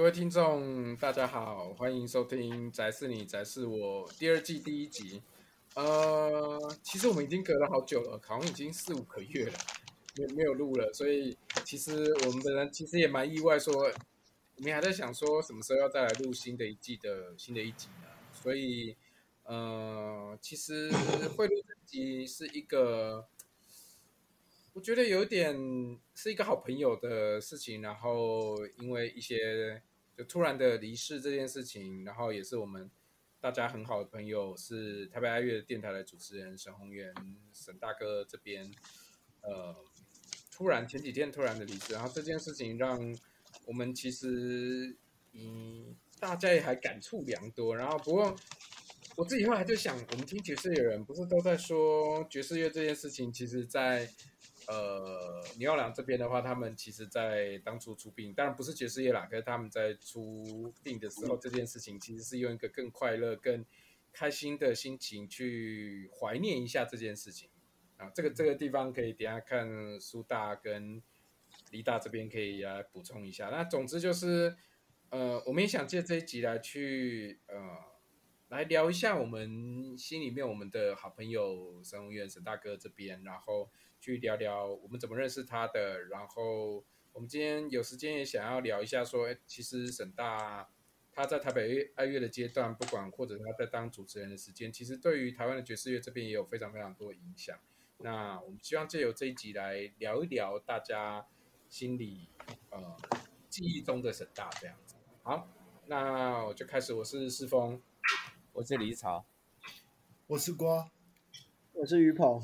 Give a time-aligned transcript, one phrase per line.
[0.00, 5.22] 各位听众，大家好，欢迎收听《宅是你宅是我》第二季第一集。
[5.74, 9.58] 呃，其实我们已经隔了好久了，好像已经四五个月了，
[10.16, 11.36] 没没有录了，所以
[11.66, 13.92] 其实我们本人其实也蛮意外说，说
[14.56, 18.08] 我们还在想说什么时候要再来录新的一季的新的一集呢？
[18.32, 18.96] 所以，
[19.42, 20.90] 呃，其实
[21.36, 23.28] 会录这集是一个。
[24.72, 29.82] 我觉得有点是一个好朋友的事情，然后因为一些
[30.24, 32.90] 突然的离世这件事情，然后也是我们
[33.40, 37.12] 大家很好的朋友，是台北爱乐电台的主持人沈宏元
[37.52, 38.70] 沈大哥这边，
[39.42, 39.74] 呃，
[40.50, 43.16] 突然前几天突然的离世，然后这件事情让
[43.66, 44.96] 我们其实
[45.32, 48.36] 嗯大家也还感触良多，然后不过
[49.16, 54.08] 我自己后来就想，我们听爵士乐的人不是都在说爵士乐这件事情，其实在。
[54.70, 63.64] 呃，牛奥良这边的话，他们其实，在当初出殡，当然不是爵士乐啦，可是他们在出殡的时候，这件事情其实是用一个更快乐、更
[64.12, 67.50] 开心的心情去怀念一下这件事情
[67.96, 68.12] 啊。
[68.14, 71.02] 这个这个地方可以等下看苏大跟
[71.72, 73.48] 黎大这边可以来补充一下。
[73.48, 74.54] 那总之就是，
[75.08, 77.76] 呃，我们也想借这一集来去呃，
[78.50, 83.68] 来聊一下我们心里面我们的好朋友沈鸿元沈大哥这边，然后。
[84.00, 90.70] 去聊聊我们怎么认识他的，然后我们今天有时间也想要聊一下，说，哎，其实沈大
[91.12, 97.58] 他在台北爱乐的阶段，不管或者他在当主持人的时间，其实对于台湾的爵士乐这边也有非常非常多的影响。
[97.98, 101.26] 那我们希望借由这一集来聊一聊大家
[101.68, 102.28] 心里
[102.70, 102.96] 呃
[103.50, 104.94] 记忆中的沈大这样子。
[105.22, 105.46] 好，
[105.86, 107.82] 那我就开始，我是世峰，
[108.52, 109.26] 我是李草，
[110.28, 110.90] 我是瓜，
[111.72, 112.40] 我是于鹏。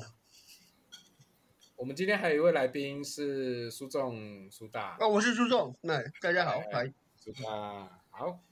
[1.77, 8.43] 我们今天还有一位来宾是苏仲苏大，哦，我是苏仲，那大家好，嗨，苏大好。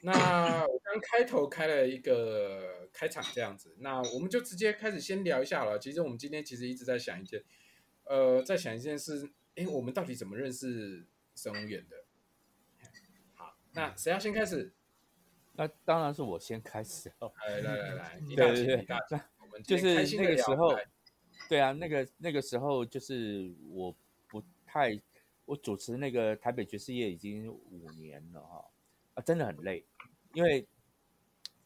[0.00, 5.76] 那我刚开头开了一个开场这样子，那我们就直接开始先聊一下好了。
[5.76, 7.42] 其实我们今天其实一直在想一件，
[8.04, 11.04] 呃，在想一件事，哎，我们到底怎么认识
[11.34, 11.96] 沈鸿元的？
[13.34, 14.72] 好，那谁要先开始？
[15.54, 17.32] 那当然是我先开始哦。
[17.48, 20.78] 来来来来，对对 对，那我们就是那个时候。
[21.48, 23.94] 对啊，那个那个时候就是我
[24.26, 25.00] 不太，
[25.46, 28.64] 我主持那个台北爵士夜已经五年了哈，
[29.14, 29.82] 啊，真的很累，
[30.34, 30.66] 因为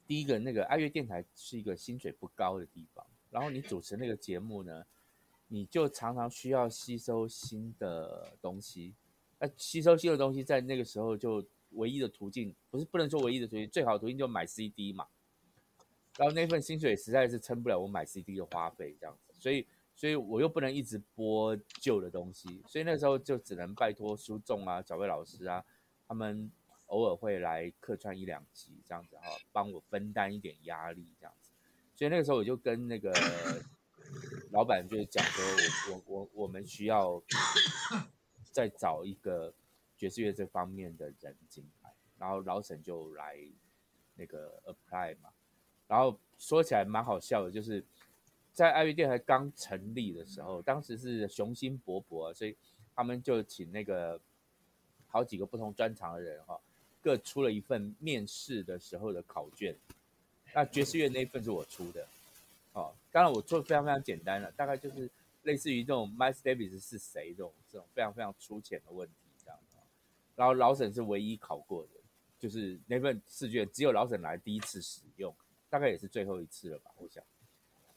[0.06, 4.86] 第一个那个爱乐电台是一个薪水不高的地方，然后你主持那个节目呢，
[5.48, 8.94] 你就常常需要吸收新的东西，
[9.40, 15.08] 那吸收新的东西在那个时候就唯一的途径，不是不能说唯一的途径，最好的途径就买 CD 嘛，
[16.16, 19.32] 然后那份薪水实在是撑不了我买 CD 的花费这样子。
[19.42, 25.64] 所以，所以我又不能一直播旧的东西，所以那时候就只能拜托苏仲啊、小魏老师啊，
[26.08, 26.50] 他们
[26.86, 31.52] 偶尔会来客串一两集这样子哈，帮我分担一点压力这样子。
[31.94, 33.12] 所以那个时候我就跟那个
[34.50, 35.44] 老板就是讲说，
[35.92, 37.22] 我我我我们需要
[38.50, 39.54] 再找一个
[39.96, 43.38] 爵士乐这方面的人进来，然后老沈就来
[44.16, 45.30] 那个 apply 嘛，
[45.86, 47.84] 然后说起来蛮好笑的，就是。
[48.52, 52.54] 在爱乐电台刚成立的时候，当时是雄心勃勃，所以
[52.94, 54.20] 他们就请那个
[55.08, 56.60] 好几个不同专长的人哈，
[57.02, 59.74] 各出了一份面试的时候的考卷。
[60.54, 62.06] 那爵士乐那一份是我出的，
[62.74, 65.10] 哦，当然我做的非常非常简单了，大概就是
[65.44, 69.58] 类似于这种 Miles Davis 是谁这种这种非常非常粗浅的问题这样。
[70.36, 72.00] 然后老沈是唯一考过的，
[72.38, 75.34] 就是那份试卷只有老沈来第一次使用，
[75.70, 77.24] 大概也是最后一次了吧，我想。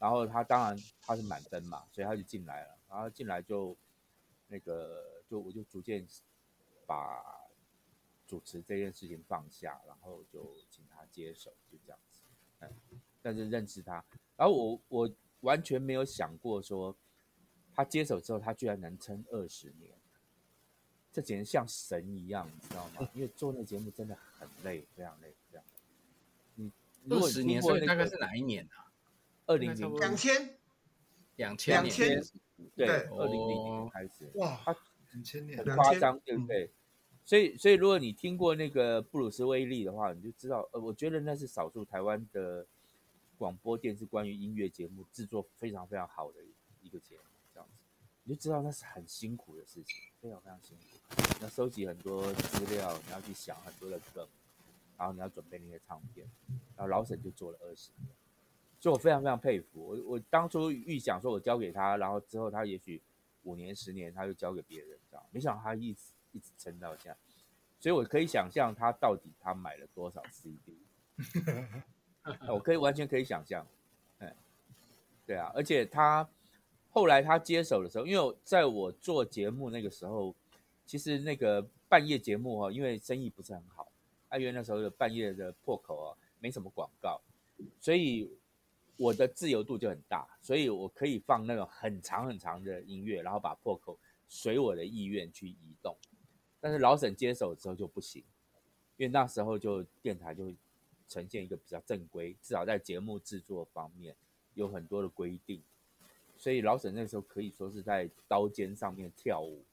[0.06, 2.78] 然后他当然他是满分嘛，所以他就进来了。
[2.88, 3.76] 然后进来就
[4.48, 6.08] 那个就我就逐渐
[6.86, 7.24] 把
[8.28, 12.22] 主持这件事情放下，然后就请他接手，就这样子。
[12.60, 13.94] 嗯，但是认识他，
[14.38, 16.96] 然后我我完全没有想过说
[17.74, 19.92] 他接手之后他居然能撑二十年，
[21.12, 23.10] 这简直像神一样，你知道吗？
[23.16, 25.66] 因为做那个节目真的很累，非常累，这样。
[26.54, 26.72] 你
[27.10, 28.86] 二十年，所以大概是哪一年啊？
[29.48, 30.58] 二零零两千，
[31.36, 32.24] 两千两千，
[32.76, 34.60] 对，二零零零开始，哇，
[35.12, 36.72] 两千年，很夸张，对不对？
[37.24, 42.66] 所以，所以如果你听过那个布鲁斯威利的话，你就知道，呃，我觉得那是少数台湾的
[43.38, 46.38] 广播电视关于音乐节目制作非常非常好的
[46.84, 47.74] 一个节目，这样子，
[48.24, 50.84] 你就知道那是很辛苦的事情，非常非常辛苦。
[51.40, 54.28] 你要收集很多资料，你要去想很多的梗，
[54.98, 56.28] 然后你要准备那些唱片，
[56.76, 58.10] 然后老沈就做了二十年。
[58.80, 59.98] 所以我非常非常佩服我。
[60.14, 63.02] 我当初预想说，我交给他，然后之后他也许
[63.44, 65.26] 五年、十年，他就交给别人，这样。
[65.32, 66.02] 没想到他一直
[66.32, 67.18] 一直撑到现在。
[67.80, 70.80] 所以我可以想象他到底他买了多少 CD，
[72.50, 73.68] 我可以完全可以想象，
[74.18, 74.36] 哎，
[75.26, 76.28] 对啊，而且他
[76.90, 80.34] 后来他接手的时候，因为在我做节目那个时候，
[80.88, 83.92] 其实那个半夜节目哈，因为生意不是很好，
[84.40, 87.22] 因为那时候的半夜的破口啊，没什么广告，
[87.80, 88.32] 所以
[88.98, 93.98] 我的自由度就很大，所以我可以放那种很长很长的音乐，然后把破口
[94.28, 95.96] 随我的意愿去移动。
[96.60, 98.24] 但是老沈接手之后就不行，
[98.98, 100.54] 因为那时候就电台就
[101.08, 104.16] 呈现一个比较正规，至少在节目制作方面
[104.54, 105.62] 有很多的规定，
[106.38, 109.64] 所以老沈那时候可以说是在刀尖上面跳舞，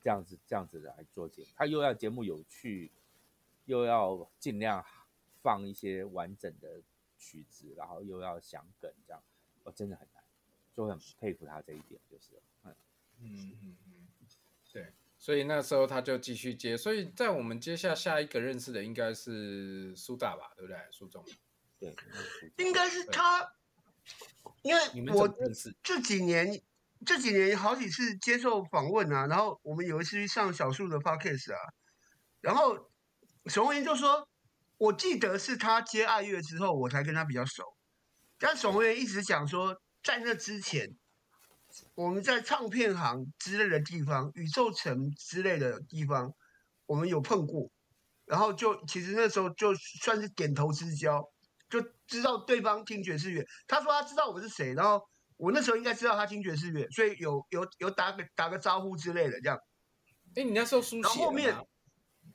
[0.00, 2.92] 这样子这样子的来做节目，他又要节目有趣，
[3.64, 4.84] 又要尽量
[5.42, 6.80] 放一些完整的
[7.24, 9.22] 曲子，然后又要想梗，这样
[9.62, 10.22] 我真的很难，
[10.74, 12.74] 就很佩服他这一点，就是嗯
[13.20, 14.08] 嗯嗯嗯，
[14.72, 14.92] 对。
[15.16, 20.78] 所以那时候他就继续接，所以在我们接下下一个认识的应该是苏大吧，对不对？
[20.90, 21.24] 苏总，
[21.78, 21.96] 对，
[22.58, 23.54] 应该是他，
[24.60, 25.26] 因为我
[25.82, 26.60] 这几年
[27.06, 31.72] 这几年好几次接受访问啊，然后我们有一次去上小树的 podcast 啊，
[32.42, 32.90] 然后
[33.46, 34.28] 沈宏元就说，
[34.78, 37.62] 我记得是他接爱乐之后，我才跟他比较熟，
[38.38, 40.96] 但沈宏元一直讲说，在那之前。
[41.96, 46.32] 我们在唱片行之类的地方，宇宙城之类的地方，
[46.86, 47.68] 我们有碰过，
[48.26, 51.20] 然后就其实那时候就算是点头之交，
[51.68, 53.44] 就知道对方听爵士乐。
[53.66, 55.02] 他说他知道我是谁，然后
[55.36, 59.58] 我那时候应该知道他听爵士乐，所以有有有打个打个招呼之类的这样。
[60.36, 61.26] 哎，你那时候书写了吗？
[61.26, 61.56] 后面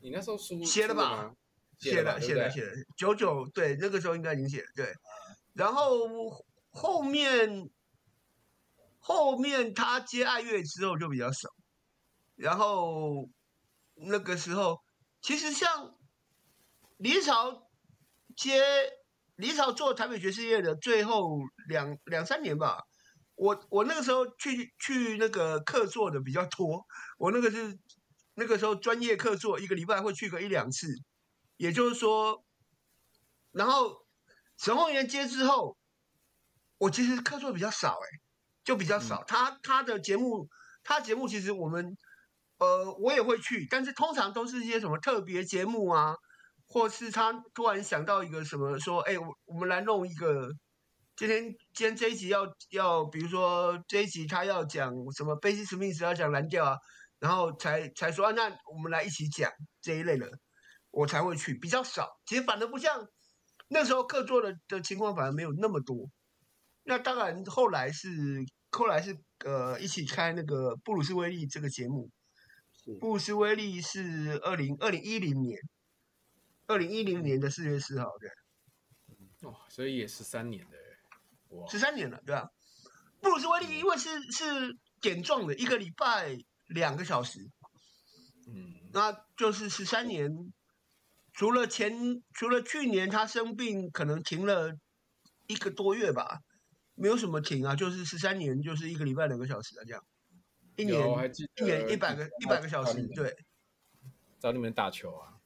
[0.01, 1.33] 你那时候书写了吧？
[1.79, 4.93] 写了写了写了，九九对，那个时候应该已经写了对，
[5.53, 7.69] 然后后面。
[9.01, 11.49] 后面他接爱乐之后就比较少，
[12.35, 13.27] 然后
[13.95, 14.77] 那个时候
[15.19, 15.95] 其实像
[16.97, 17.69] 李朝
[18.35, 18.61] 接
[19.35, 21.39] 李朝做台北爵士乐的最后
[21.69, 22.83] 两两三年吧，
[23.35, 26.85] 我我那个时候去去那个客座的比较多，
[27.17, 27.79] 我那个是
[28.35, 30.87] 那个时候专业客座，一个礼拜会去个一两次，
[31.59, 32.43] 也就是说，
[33.51, 33.95] 然后
[34.57, 35.77] 沈宏元接之后，
[36.79, 38.19] 我其实客座比较少哎、欸。
[38.61, 40.47] 就比较少，他他的节目，
[40.83, 41.97] 他节目其实我们，
[42.59, 46.13] 呃，我也会去，但是通常都是一些什么特别节目啊，
[46.67, 50.51] 或是他突然想到一个什么，说，哎，我我们来弄一个，
[51.15, 56.77] 今天今天这一集要要，比如说这一集他要讲什么贝西史密斯要讲蓝调啊，
[57.17, 59.51] 然后才才说啊，那我们来一起讲
[59.81, 60.29] 这一类的，
[60.99, 63.07] 我才会去，比较少，其实反而不像
[63.69, 66.09] 那时候客座的的情况，反而没有那么多，
[66.83, 68.45] 那当然后来是。
[68.71, 72.11] 后来是呃一起开那个布鲁斯威利这个节目，
[72.99, 75.59] 布鲁斯威利是二零二零一零年，
[76.67, 78.29] 二零一零年的四月四号对，
[79.49, 80.77] 哦，所以也十三年的，
[81.47, 82.47] 哇，十三年了对吧？
[83.21, 86.37] 布鲁斯威利因为是是点状的，一个礼拜
[86.67, 87.39] 两个小时，
[88.45, 90.29] 嗯，那就是十三年，
[91.39, 94.73] 除了前除了去年他生病可能停了
[95.47, 96.39] 一个多月吧。
[97.01, 100.03] 没有什么停啊，就是十三年，就是一个礼拜两个小时啊，这样，
[100.75, 101.01] 一年
[101.55, 103.33] 一年一百个一百个小时，对，
[104.37, 105.39] 找你们打球啊。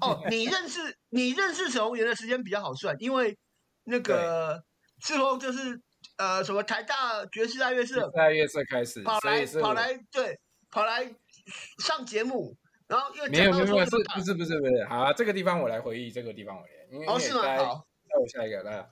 [0.00, 3.36] 哦，你认识你认识沈宏元的时间比较好算，因为
[3.84, 4.64] 那个
[5.00, 5.78] 之后就是
[6.16, 11.14] 呃什么台大爵士大乐社，大乐社开始跑来跑来对跑来
[11.84, 12.56] 上节目，
[13.30, 17.42] 没有没有没有是不是不是不是好啊，这个地方我来回忆，这个地方我来，因为哦是吗？
[17.56, 18.88] 好，那我下一个来。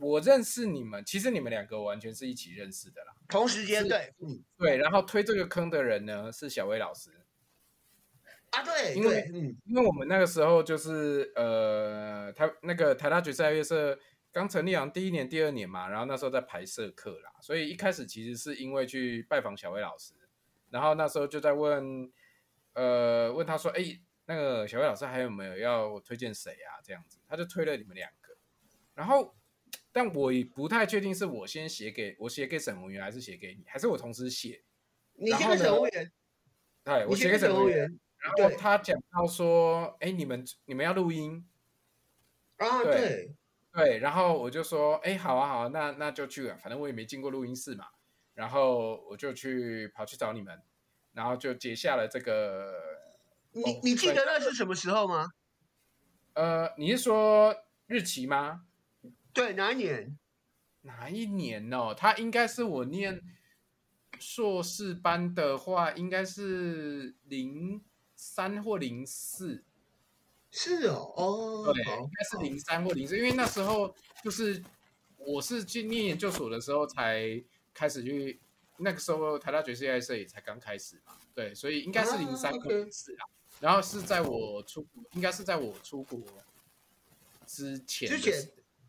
[0.00, 3.12] 我认识你们，其实你们两个完全是一起认识的啦。
[3.28, 4.76] 同时间对，嗯，对。
[4.76, 7.10] 然后推这个坑的人呢是小薇老师。
[8.50, 13.98] 啊，对，因为嗯，因为我们那个时候就是呃，台那个台大爵士爱乐社
[14.30, 20.14] 刚成立，好像第一年、第二年嘛，然后那时候在排社课啦，所以一开始其实是因为去拜访小薇老师，
[20.70, 22.08] 然后那时候就在问，
[22.78, 23.82] 呃，问他说，哎，
[24.26, 26.78] 那个小魏老师还有没有要推荐谁啊？
[26.84, 28.36] 这样子，他就推了你们两个，
[28.94, 29.34] 然后。
[29.90, 34.62] 但我也不太确定是我先写给我写给沈宏元，还是写给你，还是我同时写？
[35.14, 36.12] 你写给沈宏元。
[36.84, 37.98] 对，我写给沈宏元。
[38.18, 41.44] 然后他讲到说：“哎，你们你们要录音
[42.58, 43.34] 啊？”对对，
[43.72, 43.98] 对。
[43.98, 46.56] 然后我就说：“哎，好啊好啊，那那就去了。
[46.56, 47.86] 反正我也没进过录音室嘛。”
[48.34, 50.62] 然后我就去跑去找你们，
[51.18, 52.72] 然后就结下了这个。
[53.50, 55.28] 你你记得那是什么时候吗？
[56.34, 57.52] 呃，你是说
[57.88, 58.62] 日期吗？
[59.32, 60.16] 对，哪一年？
[60.82, 61.92] 哪一年哦？
[61.92, 63.20] 他应该是我念
[64.20, 67.82] 硕士班的话，应该是零
[68.14, 69.64] 三或零四。
[70.52, 74.62] 是哦，哦，对，应该是零三或零四，因为那时候就是
[75.16, 77.42] 我是去念研究所的时候才
[77.74, 78.38] 开始去，
[78.78, 83.26] 那个时候台大爵士乐社也才刚开始嘛，对，所以应该是零三或零四啊。
[83.60, 86.22] 然后是在我出国，应该是在我出国
[87.44, 88.32] 之前，之前，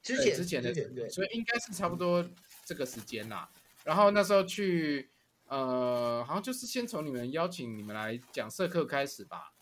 [0.03, 2.23] 之前，之前的，对，对，所以应该是差不多
[2.65, 3.49] 这个时间啦。
[3.83, 5.09] 然后那时候去，
[5.47, 9.53] 呃，好像就是先从你们邀请你们来讲社课开始吧。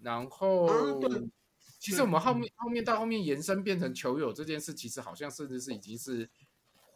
[0.00, 0.94] 然后，啊、
[1.80, 6.30] 其实我们后面后面到后面延伸变成球友这件事，其实好像甚至是已经是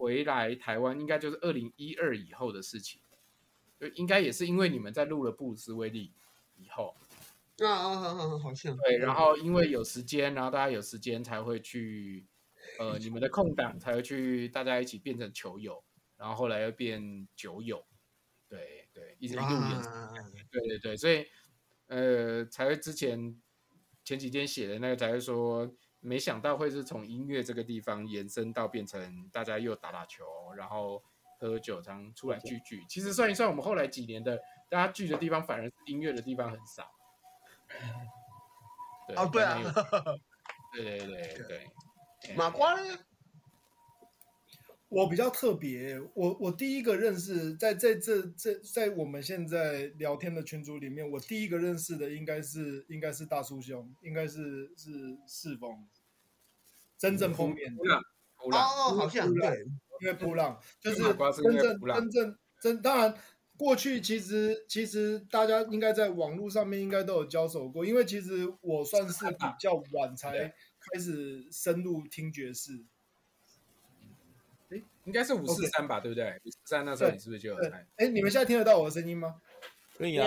[0.00, 3.02] 回来台湾，应该就是二零一二以后的事情。
[3.78, 6.14] 就应该也是因为你们在录了布鲁斯威利
[6.56, 6.96] 以后。
[7.58, 8.38] 啊啊啊啊！
[8.38, 12.26] 好像对，然后因为有时间，然后大家有时间才会去，
[12.78, 15.84] 呃，你们的空档才会去，大家一起变成球友，
[16.16, 17.84] 然后后来又变酒友，
[18.48, 19.92] 对对，一直一路延伸，
[20.50, 21.26] 对对对，所以
[21.88, 23.38] 呃，才会之前
[24.04, 30.24] 前几天写的那个才会说，没想到会是从音乐这个地方延伸到变成大家又打打球，
[30.56, 31.02] 然后
[31.38, 32.84] 喝喝酒，常出来聚聚。
[32.88, 36.90] 其实算一算，我们后来几年的大家聚的地方，反而是音乐的地方很少。
[39.06, 39.58] 对哦，对啊，
[40.72, 41.68] 对对对
[42.22, 42.98] 对，马瓜呢？
[44.90, 55.86] 我比较特别，我我第一个认识，在在这这在我们现在聊天的群组里面，我第一个认识的应该是应该是大叔兄，应该是是世峰，
[56.98, 57.82] 真正封面的
[58.38, 59.64] 哦，好像对，
[60.00, 61.02] 因为波浪就是
[61.42, 63.14] 真正真正真当然。
[63.56, 70.48] 过去其实其实大家应该在网络上面应该都有交手过，因为其实我算是比较晚才
[70.80, 72.82] 开始深入听爵士。
[75.00, 76.02] 哎，应该是五四三吧，okay.
[76.02, 76.40] 对不对？
[76.44, 77.86] 五四三那时候你是不是就有猜？
[77.96, 79.40] 哎，你们现在听得到我的声音吗？
[79.96, 80.26] 可以啊。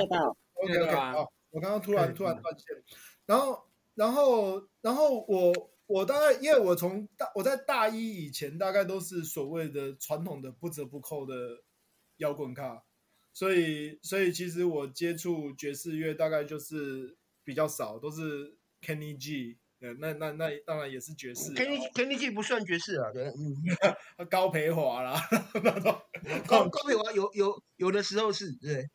[0.54, 1.14] OK OK 啊，
[1.52, 2.84] 我刚刚突然突然断线，
[3.26, 3.64] 然后
[3.96, 11.64] 然后然后我我大概因为我从大我在大一以前大概都是所谓的传统的不折不扣的
[12.18, 12.84] 摇滚咖。
[13.36, 19.58] 所以，所以其实我接触爵士乐大概就是比较少，都是 Kenny G，
[20.00, 21.54] 那那那当然也是爵士。
[21.54, 25.20] Kenny Kenny 不算爵士啊，对，嗯， 高培华啦，
[25.64, 26.00] 那种
[26.46, 28.86] 高高培华有有有的时候是对，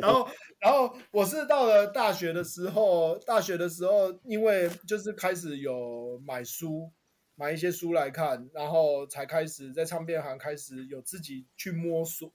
[0.00, 6.92] 然后然后我是到了大学的时候，大学的时候因为就是开始有买书。
[7.40, 12.30] 买一些书来看，然后才开始在唱片行开始有自己去摸索。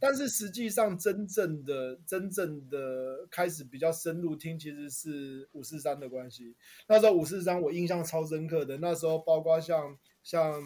[0.00, 6.56] 但是实际上，真正的、真正的开始比较深入听，其实是五四三的关系。
[6.88, 10.60] 那时候五四三我印象超深刻的，那时候包括像像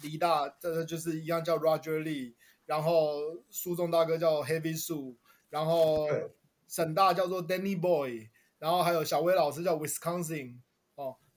[0.00, 2.32] 李大，这就是一样叫 Roger Lee，
[2.64, 3.18] 然后
[3.50, 5.14] 苏仲大哥叫 Heavy Sue，
[5.50, 6.08] 然后
[6.68, 10.60] 沈大叫做 Danny Boy，然后还有小威老师叫 Wisconsin。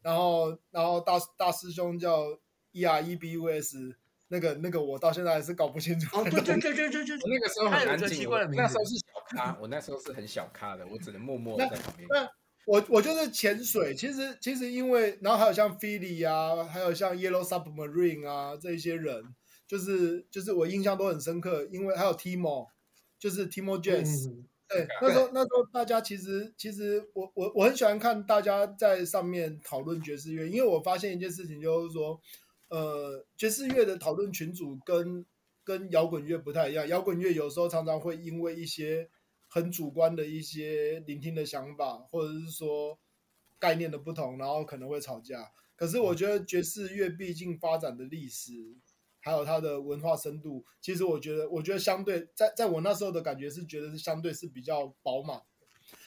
[0.08, 2.24] 然后，然后大大师兄叫
[2.72, 3.94] E R E B U S，
[4.30, 6.18] 那个那个我到现在还是搞不清楚。
[6.18, 12.08] 哦，对对对对对对，那个时候很安静，那时候是小咖，我那时候是很小咖的，我只能默默在旁边。
[12.66, 19.36] 我我就是潜水，其实其实因为，然后还有像 Philly 啊，还有像 Yellow Submarine 啊这一些人，
[19.68, 22.68] 就是就是我印象都很深刻，因为还有 Timo，
[23.20, 24.30] 就是 Timo Jazz。
[24.30, 32.20] 嗯对，那时候那时候大家其实其实我我我很喜欢看大家在上面讨论爵士乐，因为我发现一件事情就是说，
[32.68, 35.26] 呃，爵士乐的讨论群组跟
[35.64, 39.10] 跟摇滚乐不太一样，摇滚乐有时候常常会因为一些
[39.48, 43.00] 很主观的一些聆听的想法，或者是说
[43.58, 45.50] 概念的不同，然后可能会吵架。
[45.78, 48.52] 可是我觉得爵士乐毕竟发展的历史。
[49.28, 55.42] 还有它的文化深度，其实我觉得，我觉得相对在在我那时候的感觉是觉得是相对是比较饱满，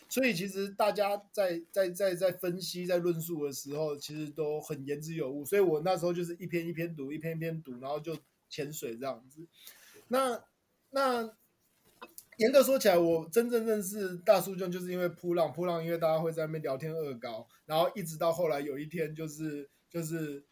[0.08, 5.44] 所以其实大家在在在在分析在论述的时候，其实都很言之有物。
[5.44, 8.16] 所以我那时候就是一篇一篇读，一篇一篇读，然后就
[8.48, 9.46] 潜水这样子。
[10.08, 10.42] 那
[10.88, 11.36] 那
[12.38, 20.44] 严格说起来，我真正认识大叔兄就是因为扑浪，扑浪因为大家会在那边聊天恶搞，然后一直到后来有一天就是就是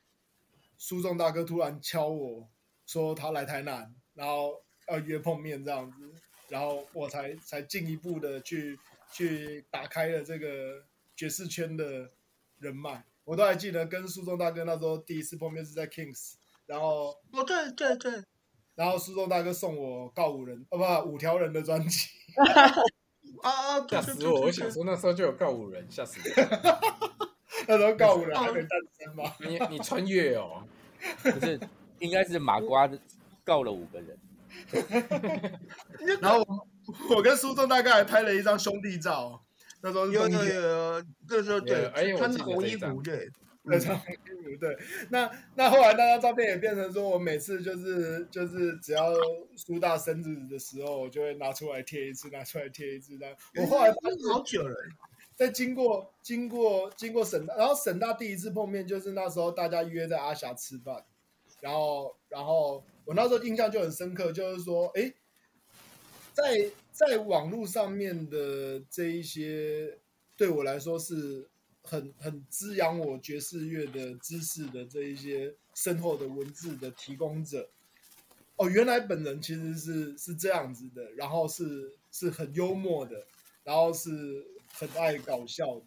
[0.77, 2.49] 苏仲大哥突然敲我。
[2.89, 6.11] 说他来台南，然后要约碰面这样子，
[6.49, 8.79] 然后我才才进一步的去
[9.13, 10.83] 去打开了这个
[11.15, 12.11] 爵士圈的
[12.59, 13.05] 人脉。
[13.25, 18.25] 我都还记得跟苏中大哥那时候第一次碰面是在 Kings，然后哦对对对，
[18.75, 22.09] 然后苏中大哥送我告五人哦不五条人的专辑，
[23.43, 24.41] 啊吓死我！
[24.41, 27.29] 我想说那时候就有告五人，吓死我！
[27.69, 29.31] 那时候告五人还没诞生吗？
[29.41, 30.67] 你你穿越哦，
[31.23, 31.61] 可是。
[32.01, 32.89] 应该是马瓜
[33.45, 34.19] 告了五个人，
[36.21, 36.45] 然后
[37.11, 39.43] 我跟苏仲大概还拍了一张兄弟照，
[39.83, 43.29] 那时候有有有，那时候对，穿红衣服对。
[43.65, 44.79] 对，穿红衣服对。
[45.11, 49.13] 那那后来那张照片也变成说，我每次就是就是只要
[49.57, 53.19] 苏大生日的时候，我就会拿出来贴一次，拿出来贴一次。
[53.19, 54.75] 这样，我后来发现好久了。
[55.37, 61.05] 在经过经过经过沈大，然后沈大第一次碰面就是那时候大家约在阿霞吃饭，
[61.61, 65.13] 然后然后我那时候印象就很深刻，就是说，哎，
[66.33, 69.99] 在在网络上面的这一些
[70.37, 71.49] 对我来说是。
[71.85, 77.71] 很很滋养我爵士乐的知识的这一些深厚的文字的提供者，
[78.57, 83.27] 哦，原来本人其实是是这样子的，然后是是很幽默的，
[83.65, 85.85] 然后是很爱搞笑的。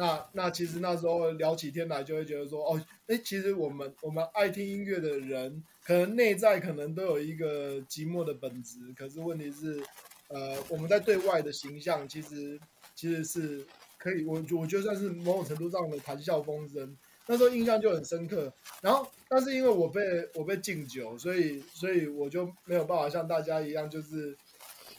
[0.00, 9.82] 那那其实那时候聊起天来，就会觉得说，哦，哎，其实我们我们爱听音乐的人，可能内在可能都有一个寂寞的本质，可是问题是，
[10.28, 12.58] 呃，我们在对外的形象，其实
[12.94, 13.66] 其实是。
[14.02, 18.50] 可以，我我觉得算是某种程度上的谈笑风生，那时候印象就很深刻。
[18.80, 20.00] 然后，但是因为我被
[20.32, 24.34] 我被敬酒，所以所以我就没有办法像大家一样，就是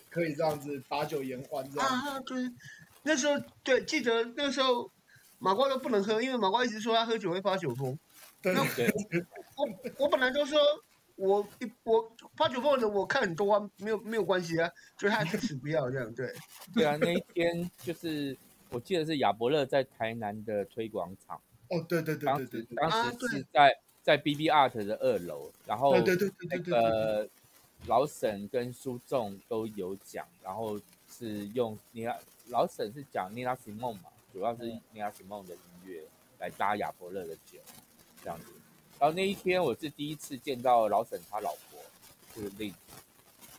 [0.08, 1.90] 可以这样子把酒言欢这样。
[1.90, 2.44] 啊，对，
[3.04, 4.92] 那时候对，记得那时候
[5.40, 7.98] 马瓜都不能喝，因为马瓜一直说他喝酒会发酒疯。
[8.42, 8.92] 对对。
[9.58, 10.60] 我我本来都说
[11.16, 11.48] 我
[11.84, 16.14] 我发酒疯的我看很多啊，没有没有关系啊，所以他死不要这样。
[16.14, 16.34] 对。
[16.74, 18.38] 对啊，那一天就是。
[18.74, 21.36] 我记得是亚伯乐在台南的推广场。
[21.68, 27.30] 哦，对对对对对，当时是在在 BB Art 的二楼，然后对对对对那个
[27.88, 30.80] 老沈跟苏仲都有讲，然后
[31.10, 32.18] 是用尼拉
[32.50, 36.04] 老沈是讲尼拉西蒙嘛，主要是尼拉西蒙的音乐
[36.40, 37.60] 来搭亚伯乐的酒，
[38.24, 38.48] 这样子。
[39.00, 41.80] 然后那一天我是第一次见到老沈他老婆，
[42.36, 42.74] 就是令，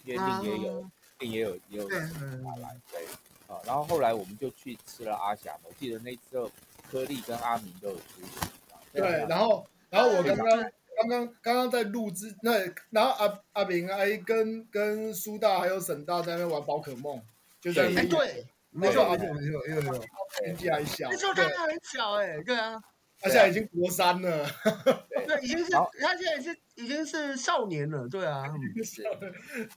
[0.04, 3.04] 因为令也有令也有也有他来对
[3.48, 3.60] 啊。
[3.64, 6.50] 然后后来我们就去吃了阿霞，我记得那时候
[6.90, 8.46] 柯丽跟阿明都有出席。
[8.92, 12.52] 对，然后然后我刚刚刚刚刚刚在录制那，
[12.90, 17.20] 然后阿阿明还跟跟苏大还有沈大在那边玩宝可梦，
[17.60, 18.08] 就在那边。
[18.08, 20.04] 对，没错没错没错，有有有，
[20.44, 21.08] 年纪还小。
[21.10, 22.80] 那时候他还很小哎，对啊。
[23.24, 24.44] 他现在已经国三了，
[25.28, 28.42] 对，已经是他现在是已经是少年了，对啊。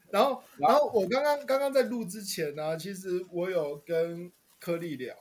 [0.10, 0.90] 然后，然后？
[0.92, 5.16] 我刚刚刚刚在录之前呢，其实我有跟柯利聊，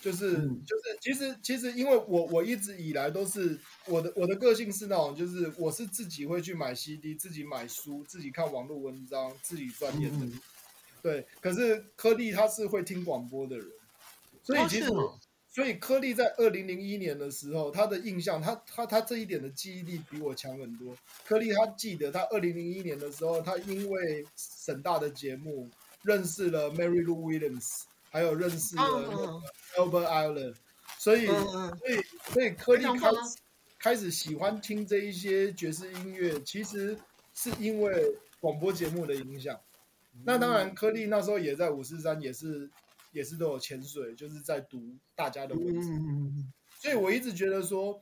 [0.00, 0.32] 就是
[0.66, 10.26] 就是，其实其实，因为我我一直以来都是我的我的个性是那种，就是我是自己会去买 CD，自己买书，自己看网络文章，自己钻研的。
[11.02, 13.66] 对，可是柯利他是会听广播的人，
[14.42, 14.90] 所以其实。
[15.50, 20.94] 所以柯利在二零零一年的时候，他的印象，他他他这一点的记忆力比我强很多。
[21.24, 25.68] 柯利他记得，他二零零一年的时候，他因为沈大的节目
[26.02, 29.42] 认识了 Mary Lou Williams，还有认识了
[29.74, 30.54] Albert Ayler，
[30.96, 33.38] 所以所以所以柯利开始
[33.80, 36.96] 开始喜欢听这一些爵士音乐，其实
[37.34, 39.58] 是因为广播节目的影响。
[40.24, 42.70] 那当然，柯利那时候也在五四三，也是。
[43.10, 45.90] 也是都有潜水，就是在读大家的文字，
[46.78, 47.98] 所以我一直觉得说，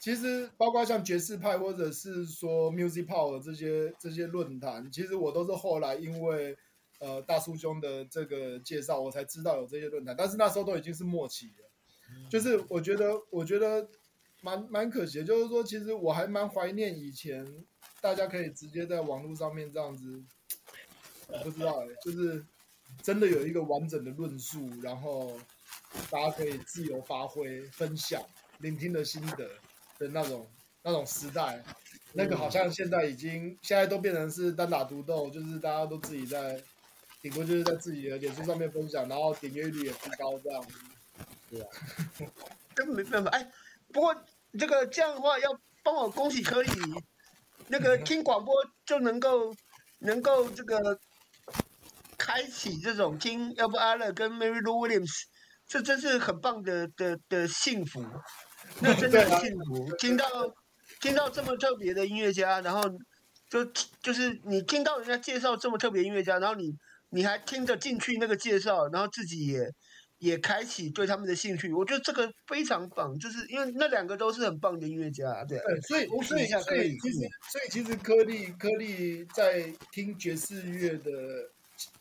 [0.00, 6.56] 其实包括像爵士派或者是说 Music Power 这些这些论坛，其实我都是后来因为
[6.98, 11.70] 呃大叔兄的这个介绍，我才知道有这些论坛，但是那时候都已经是末期了，
[12.28, 13.88] 就是我觉得我觉得
[14.42, 17.46] 蛮蛮可惜的，就是说其实我还蛮怀念以前
[18.00, 20.20] 大家可以直接在网络上面这样子，
[21.28, 22.44] 我不知道哎、就是。
[23.02, 25.38] 真的有一个完整的论述，然后
[26.10, 28.20] 大家可以自由发挥、分享、
[28.60, 29.46] 聆听的心得
[29.98, 30.50] 的那种
[30.82, 31.62] 那种时代，
[32.14, 36.60] 那个好像现在已经现在都变成是单打独斗，就是大家都自己在，
[37.20, 40.78] 顶多就是在自己的脸书上面分享，然后点阅率也不高这样子。
[41.50, 41.68] 对啊，
[42.74, 43.30] 根本没办法。
[43.32, 43.52] 哎，
[43.92, 44.16] 不过
[44.58, 46.68] 这个这样的话，要帮我恭喜可以，
[47.66, 48.54] 那个听广播
[48.86, 49.54] 就能够
[49.98, 50.98] 能够这个。
[52.28, 55.22] 开启这种听 Albert Ayler 跟 Mary Lou Williams，
[55.66, 58.04] 这真是很棒的的的幸福，
[58.82, 59.96] 那真的很幸福。
[59.96, 60.26] 听到
[61.00, 62.82] 听到这么特别的音乐家，然后
[63.48, 63.64] 就
[64.02, 66.70] 就是你听到人家介绍这么特别音乐家，然后你
[67.08, 69.66] 你还听得进去那个介绍，然后自己也
[70.18, 75.58] 也开启对他们的兴趣，我觉得这个非常棒，就是因为那两个都是很棒的音乐家，对。
[75.60, 77.18] 对，所以所以所以其实
[77.50, 81.10] 所以其实柯利柯利在听爵士乐的。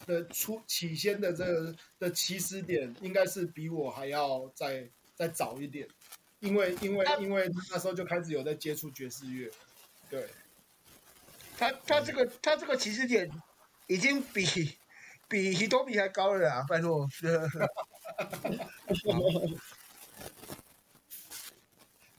[0.08, 5.88] 的出起先的这个的起始点，应该是比我还要再再早一点，
[6.40, 9.52] 因为因为因为那时候就开始有在接触爵士乐，
[10.10, 10.28] 对，
[11.58, 13.30] 他他这个他这个起始点
[13.88, 14.46] 已经比
[15.28, 17.08] 比 Hitomi 还高了啊，拜托，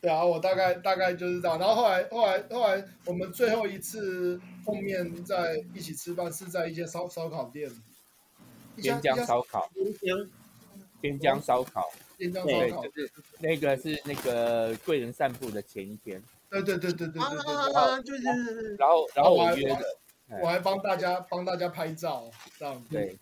[0.01, 1.59] 对啊，我大概大概就是这样。
[1.59, 7.71] 然后后来后来后来，我们最后一次碰面在一起吃饭，是在一间烧烧烤店。
[8.77, 9.69] 边疆烧烤。
[9.75, 10.31] 边疆。
[11.01, 11.91] 边疆烧烤。
[12.17, 12.83] 边疆烧烤。
[12.83, 16.23] 就是那个是那个贵人散步的前一天。
[16.49, 17.39] 对对对对对对对。
[17.73, 18.77] 对，就是。
[18.77, 19.85] 然后然后我约的，
[20.41, 22.85] 我还帮大家帮大家拍照，这样。
[22.89, 23.19] 对。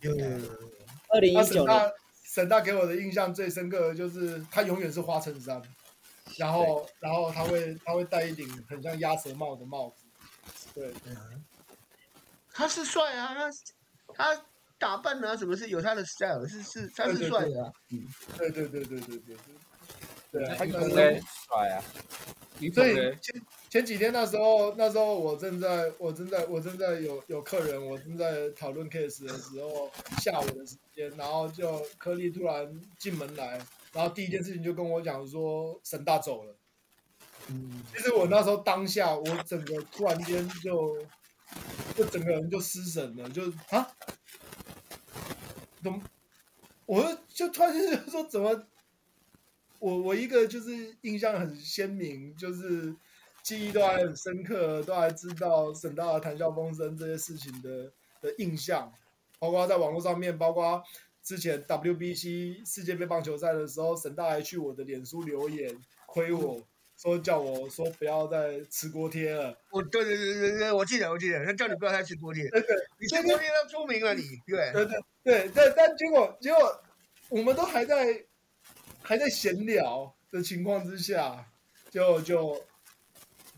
[1.08, 1.92] 二零一九年。
[2.22, 5.62] 沈大给我的印象最深刻的就是他永远是花衬衫。
[6.36, 10.04] 然后，然后他会他会戴一顶很像鸭舌帽的帽子，
[10.74, 10.92] 对，
[12.52, 13.50] 他是帅啊，他
[14.12, 14.44] 他
[14.78, 19.36] 打扮啊，什么是有他的 style，是是他是帅的，嗯，对对对对对对
[20.32, 21.82] 对，对，他很帅啊，
[22.74, 33.58] 所以前前几天那时候那时候我正在我正在我正在有有客人，我正在讨论 case 的时候，下午的时间，然后就颗粒突然进门来。
[33.96, 36.54] 然后第一件事情就跟我讲说沈大走了，
[37.48, 40.98] 嗯，其实我那时候当下我整个突然间就
[41.96, 43.88] 就整个人就失神了，就啊，
[45.82, 45.98] 怎么？
[46.84, 48.66] 我就突然间就说怎么？
[49.78, 52.94] 我我一个就是印象很鲜明，就是
[53.42, 58.92] 记忆都还很深刻，都还知道沈大的谈笑风生这些事情的的印象，
[59.38, 60.82] 包括在网络上面，包括。
[61.26, 66.62] 之前 WBC 世界杯棒球赛的时候，沈大还去我的脸书留言亏我
[66.96, 69.58] 说叫我说不要再吃锅贴了。
[69.72, 72.48] 我对对对对对，我记得我记得，他叫你不要再吃锅贴。
[72.50, 74.22] 对对，你吃锅贴要出名了你。
[74.46, 76.80] 对对对对对，但结果结果
[77.28, 78.24] 我们都还在
[79.02, 81.44] 还在闲聊的情况之下，
[81.90, 82.62] 就就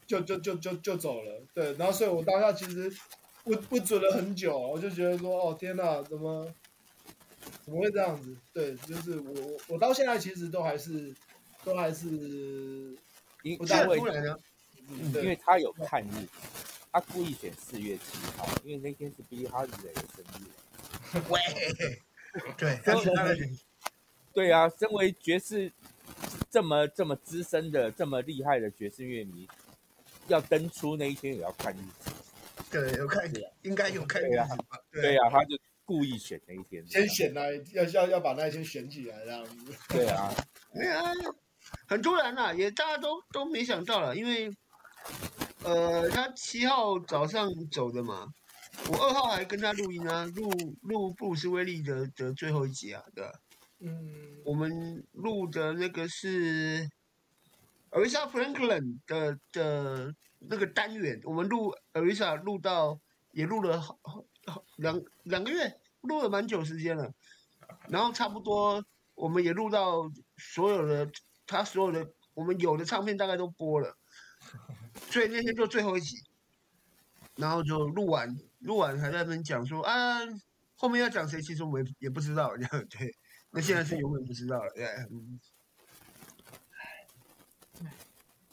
[0.06, 1.42] 就就就就就走了。
[1.52, 2.90] 对，然后所以我当下其实
[3.44, 6.50] 不不准了很久，我就觉得说哦天哪，怎么？
[7.64, 8.36] 怎么会这样子？
[8.52, 11.14] 对，就是我，我到现在其实都还是，
[11.64, 12.06] 都还是，
[13.42, 13.98] 因为
[15.14, 16.26] 因为他有看日，
[16.90, 20.48] 他故意选四月七号，因为那天是 Billie Holiday 的生日。
[21.28, 21.40] 喂，
[22.56, 22.80] 对，
[24.32, 25.72] 对啊，身为爵士
[26.50, 29.46] 这么这么资深的、这么厉害的爵士乐迷，
[30.28, 32.10] 要登出那一天也要看日子。
[32.70, 33.30] 对，有看，
[33.62, 34.80] 应该有看日子吧？
[34.92, 35.56] 对啊，他就。
[35.88, 39.74] 故意选那一天，先选那一要要要把那一天选起来，这样子。
[39.88, 40.30] 对啊，
[40.74, 41.02] 哎呀，
[41.86, 44.50] 很突然呐，也大家都都没想到了，因为，
[45.64, 48.28] 呃，他七号早上走的嘛，
[48.90, 50.50] 我二号还跟他录音啊，录
[50.82, 53.32] 录布鲁斯威利的的最后一集啊，对吧？
[53.80, 56.86] 嗯，我们录的那个是
[57.92, 63.00] Aretha Franklin 的的那个单元，我们录 Aretha 录到
[63.32, 63.98] 也录了好。
[64.76, 67.12] 两两个月录了蛮久时间了，
[67.88, 68.84] 然后差不多
[69.14, 71.10] 我们也录到所有的
[71.46, 73.96] 他所有的我们有的唱片大概都播了，
[75.10, 76.22] 所以那天就最后一集，
[77.36, 80.20] 然后就录完录完还在那边讲说啊
[80.76, 83.14] 后面要讲谁，其实我们也不知道这样 对，
[83.50, 84.86] 那现在是永远不知道了对。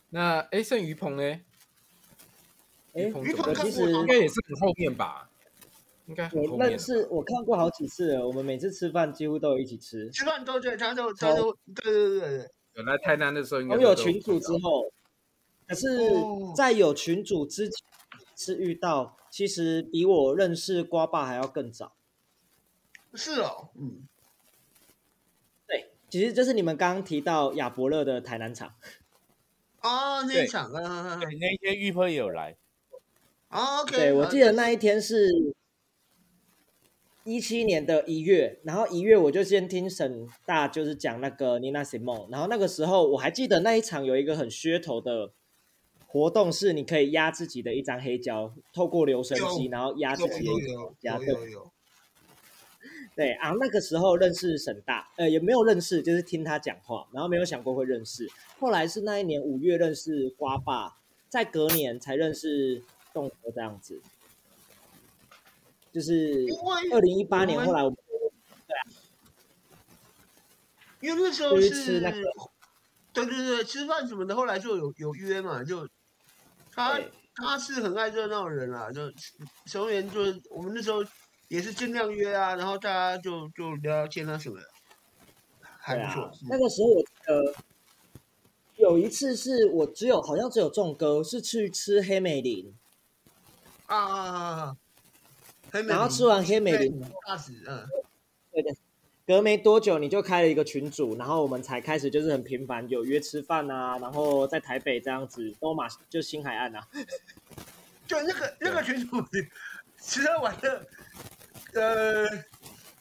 [0.10, 1.24] 那哎剩于鹏呢？
[2.94, 5.30] 哎，于鹏其实应该也是很后面吧。
[6.08, 8.28] 应该我认识，我看过好几次了。
[8.28, 12.50] 我们每次吃饭几乎都有一起吃，吃饭都对，他就他就对对对对。
[12.74, 14.91] 有来台南的时候应该，我有群主之后，
[15.68, 15.88] 可是，
[16.56, 17.78] 在有群主之前
[18.36, 21.96] 是遇到，其实比我认识瓜爸还要更早。
[23.15, 24.08] 是哦，嗯，
[25.65, 28.76] 对，其实就是你们刚刚提到亚伯乐的台南场。
[29.82, 32.56] 哦，那一场，啊，对，那一天玉鹏也有来。
[33.50, 35.56] 哦，OK，对，我记得那一天是。
[37.26, 45.32] 一七年的一月，然后一月我就先听沈大就是讲那个 Nina Simone，然后那个时候我还记得那一场有一个很噱头的
[46.06, 50.52] 活动，是你可以压自己的一张黑胶，透过留声机，然后压自己的
[51.02, 51.36] 压对。
[53.16, 58.30] 对，啊那个时候认识沈大，呃，也没有认识，就是听他讲话，然后没有想过会认识。
[58.60, 62.84] 后来是那一年五月认识瓜爸，在隔年才认识
[63.14, 64.00] 栋哥这样子。
[65.96, 66.46] 就是
[66.92, 67.98] 二零一八年，后来我们
[68.68, 68.84] 对啊，
[71.00, 72.22] 因为那时候是吃那个，
[73.14, 75.88] 对对对，吃饭什么的，后来就有有约嘛，就
[76.70, 77.00] 他
[77.34, 79.10] 他是很爱热闹的人啊，就
[79.68, 81.02] 球员就是我们那时候
[81.48, 84.68] 也是尽量约啊，然后大家就就聊聊天啊什么的，
[85.80, 86.30] 还不错。
[86.50, 87.56] 那个时候我呃
[88.76, 92.76] 有一次是我只有好像只有众哥是去吃黑美林
[93.86, 94.78] 啊啊啊啊！
[95.84, 97.02] 然后吃完黑美林，
[97.68, 97.88] 嗯，
[98.52, 98.76] 对对，
[99.28, 106.88] 隔没多久你就开了一个群组，然后我们才开始就是很频繁有约吃饭啊，然后在台北这样子都马就新海岸啊，
[108.08, 109.18] 就那个那个群组
[110.00, 110.82] 吃喝玩乐，
[111.74, 112.28] 呃，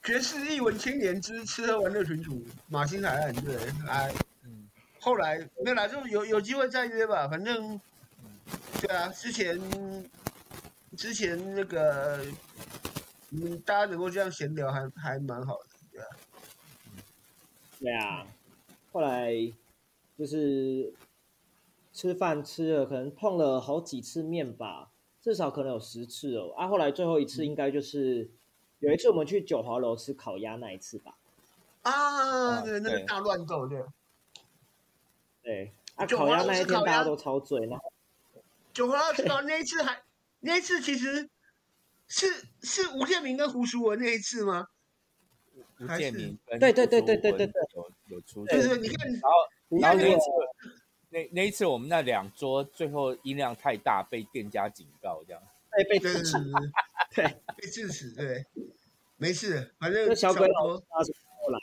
[0.02, 3.54] 爵士艺文青年之吃喝玩乐群组马新海岸对，
[3.86, 4.10] 哎，
[4.44, 4.66] 嗯，
[5.00, 7.78] 后来没有啦，就有有机会再约吧，反正，
[8.80, 9.60] 对啊，之前
[10.96, 12.24] 之前那个，
[13.30, 16.08] 嗯，大家能够这样闲聊还还蛮好的。
[17.80, 18.26] 对啊，
[18.92, 19.32] 后来
[20.16, 20.94] 就是
[21.92, 26.54] 吃饭吃了，可能碰了好几次面吧，至少可能有十次哦。
[26.56, 28.30] 啊，后来最后一次应该就是
[28.78, 31.16] 有一次我们去九华楼吃烤鸭那一次吧。
[31.82, 33.84] 啊，对，那个大乱斗，对。
[35.42, 37.92] 对，啊，烤鸭那一天大家都超醉，然后
[38.72, 40.00] 九华楼吃到那一次还
[40.44, 41.28] 那一次其实
[42.06, 42.26] 是
[42.62, 44.66] 是吴建明跟胡淑文那一次吗？
[45.80, 47.52] 吴建明对对对对对对对。
[47.74, 49.28] 有有出现，对对，你看，然后
[49.80, 50.24] 然后那一次
[51.10, 56.36] 那那一次我们那两桌最后音量太大，被店家警告这样，被被制止，
[57.14, 57.24] 对
[57.56, 58.44] 被制止，对，
[59.16, 61.58] 没事，反正小鬼老他是后来，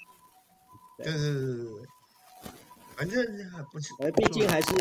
[0.98, 1.86] 对对对对对，
[2.96, 4.74] 反正还不是，毕竟还是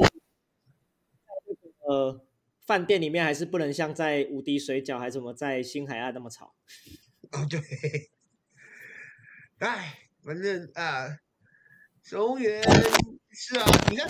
[1.83, 2.21] 呃
[2.71, 6.55] 饭店里面还是不能像在无敌水饺还是什么在新海岸那么吵，
[7.33, 7.61] 哦对。
[9.59, 11.19] 哎，反正啊，
[12.05, 12.63] 松原
[13.33, 14.07] 是啊，你看，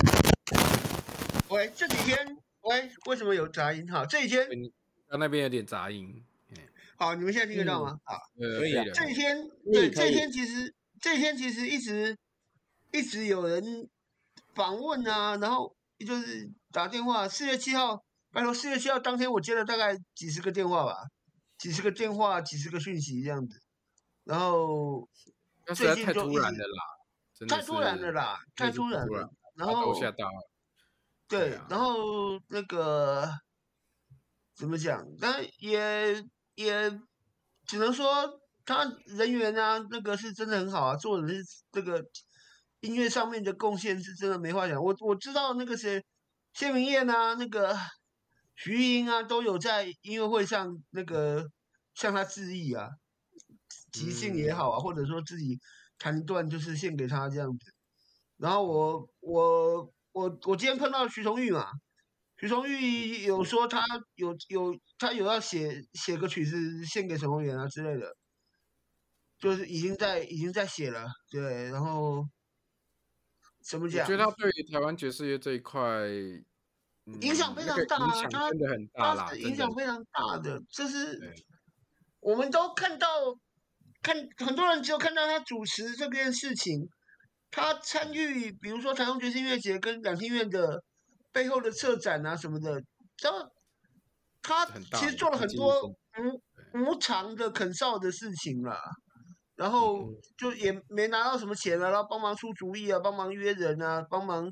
[1.48, 3.90] 喂，这几天喂，为什么有杂音？
[3.90, 4.46] 哈，这几天
[5.08, 6.22] 他那边有点杂音。
[6.96, 7.98] 好，你们现在听得到吗？
[8.04, 8.84] 啊、嗯，可以啊。
[8.92, 9.38] 这几天
[9.72, 12.14] 对，这几天其实这几天其实一直
[12.92, 13.88] 一直有人
[14.54, 15.74] 访问啊，然后
[16.06, 17.26] 就是打电话。
[17.26, 20.96] 四月七号，拜托，四月七号当天我接了大概几十个电话吧，
[21.58, 23.60] 几十个电话，几十个讯息这样子，
[24.24, 25.08] 然后。
[25.72, 29.30] 最近太突然了啦，太突然了啦，太突然了。
[29.54, 29.94] 然后
[31.28, 33.30] 对，然后那个
[34.56, 35.06] 怎么讲？
[35.20, 36.24] 但也
[36.56, 36.90] 也
[37.66, 42.04] 只能说他人缘啊，那个是真的很好啊，做人是这个
[42.80, 44.82] 音乐上面的贡献是真的没话讲。
[44.82, 46.04] 我我知道那个谁
[46.54, 47.78] 谢明燕啊，那个
[48.62, 51.50] 徐英啊，都有在音乐会上那个
[51.94, 52.90] 向他致意啊。
[53.90, 55.58] 即兴也好啊，或者说自己
[55.98, 57.72] 弹一段就是献给他这样子。
[58.36, 61.70] 然后我我我我今天碰到徐崇玉嘛，
[62.36, 63.82] 徐崇玉有说他
[64.16, 68.14] 有有他有要写写个曲子献给沈宏元啊之类的，
[69.38, 71.70] 就是已经在已经在写了，对。
[71.70, 72.28] 然后
[73.64, 74.02] 怎么讲？
[74.02, 76.44] 我觉得他对于台湾爵士乐这一块、嗯、
[77.20, 81.18] 影响非常大啊，影响真的很大啦，影响非常大的，就是
[82.20, 83.08] 我们都看到。
[84.02, 86.88] 看很多人只有看到他主持这件事情，
[87.50, 90.82] 他参与，比如说台中爵士音乐节跟两厅院的
[91.32, 92.82] 背后的策展啊什么的，
[93.22, 93.46] 然后
[94.40, 98.80] 他其实做了很多无无偿的肯少的事情啦，
[99.54, 104.50] 然后就也没拿到什么钱啊，然后帮忙出主意啊，帮忙约人啊，帮忙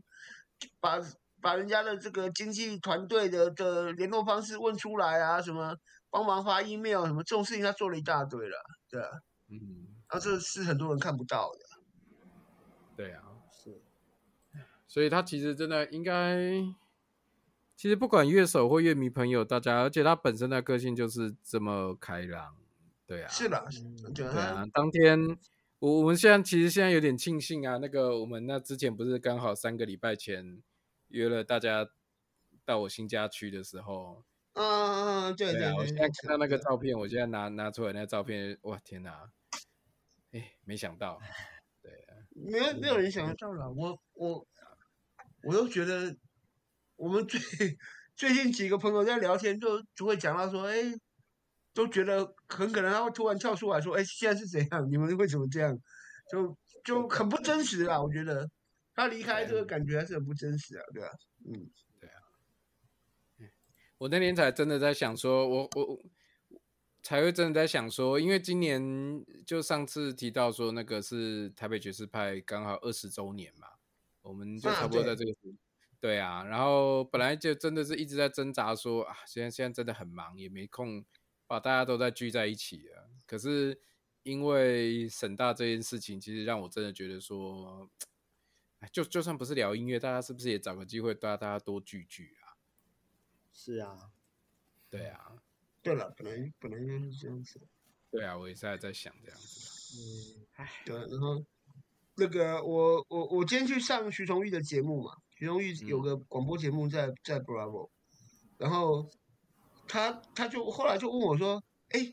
[0.78, 1.00] 把
[1.40, 5.76] 把人家的这个经纪团队的的联络方式问出来啊，什么
[6.10, 9.08] 帮忙发 email 什么这种事情他做了一大堆了，对啊。
[9.50, 11.60] 嗯，啊，这是很多人看不到的。
[12.94, 13.80] 对啊，是，
[14.86, 16.36] 所以他其实真的应该，
[17.76, 22.56] 其实不管乐手或乐迷朋友，大家，而且他本身的个性就是这么开朗，
[23.06, 23.64] 对啊，是的，
[24.14, 24.66] 对啊。
[24.72, 25.38] 当天
[25.78, 30.60] 我我们现在其实现在有点庆幸啊，那个我们那之前不是刚好三个礼拜前
[31.08, 31.88] 约了大家
[32.64, 39.30] 到我新家去的时候，嗯嗯嗯，对对，我现在看到那个照片，我现在拿拿出来那个照片，哇，天哪！
[40.32, 41.18] 哎，没想到，
[41.82, 43.70] 对啊， 没有没有人想得到了。
[43.70, 44.46] 我我
[45.42, 46.14] 我都觉得，
[46.96, 47.40] 我们最
[48.14, 50.76] 最近几个朋友在聊天就，就就会讲到说，哎，
[51.72, 54.90] 都觉得很可能他会突然跳出来说，哎，现在是怎样？
[54.90, 55.78] 你们为什么这样？
[56.30, 58.02] 就就很不真实啊！
[58.02, 58.50] 我觉得
[58.98, 61.08] 他离开这个感觉还是很不真实啊，对吧？
[61.46, 62.18] 嗯，对啊。
[63.98, 66.02] 我那天才真的在想说，我我。
[67.00, 68.82] 才会真的在想说，因为今年
[69.46, 73.68] 就上次提到说那个是台北爵士派刚好二十周年嘛，
[74.20, 75.54] 我们就差不多在这个时，
[76.00, 81.06] 对啊，然后本来就真的是一直在挣扎说啊，现在现在真的很忙，也没空
[81.46, 83.08] 把大家都在聚在一起了。
[83.24, 83.80] 可是
[84.24, 87.88] 因为沈大这件事情，其实让我真的觉得说，
[88.92, 92.54] 就就算不是聊音乐，大家是不是也找个机会，大家大家多聚聚啊？
[93.52, 94.10] 是啊，
[94.88, 95.42] 对啊。
[95.80, 97.60] 对了，本来本来应该是这样子。
[98.10, 99.96] 对啊，我也是在在想这样子。
[99.96, 101.42] 嗯，哎，对，然后
[102.16, 107.90] 那个我我我今天去上徐崇玉的节目嘛，徐崇玉有个广播节目在在 Bravo，
[108.58, 109.08] 然后
[109.86, 112.12] 他他就后来就问我说，哎，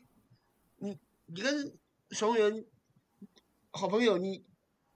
[0.76, 1.76] 你你跟
[2.12, 2.64] 熊原
[3.72, 4.44] 好朋友，你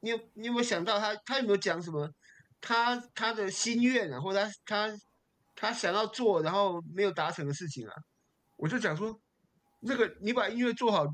[0.01, 2.11] 你有你有没有想到他他有没有讲什么
[2.61, 4.97] 他他的心愿啊，或者他他
[5.55, 7.95] 他想要做然后没有达成的事情啊？
[8.57, 9.19] 我就讲说，
[9.81, 11.07] 那个你把音乐做好，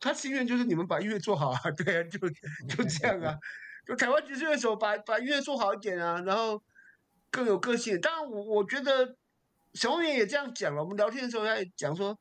[0.00, 2.18] 他心愿就是你们把音乐做好啊， 对啊，就
[2.68, 3.36] 就这样啊，
[3.86, 6.60] 就台湾爵士乐手把把音乐做好一点啊，然后
[7.30, 8.00] 更有个性。
[8.00, 9.16] 当然，我我觉得
[9.74, 10.82] 小红也这样讲了。
[10.82, 12.18] 我们聊天的时候他也讲说，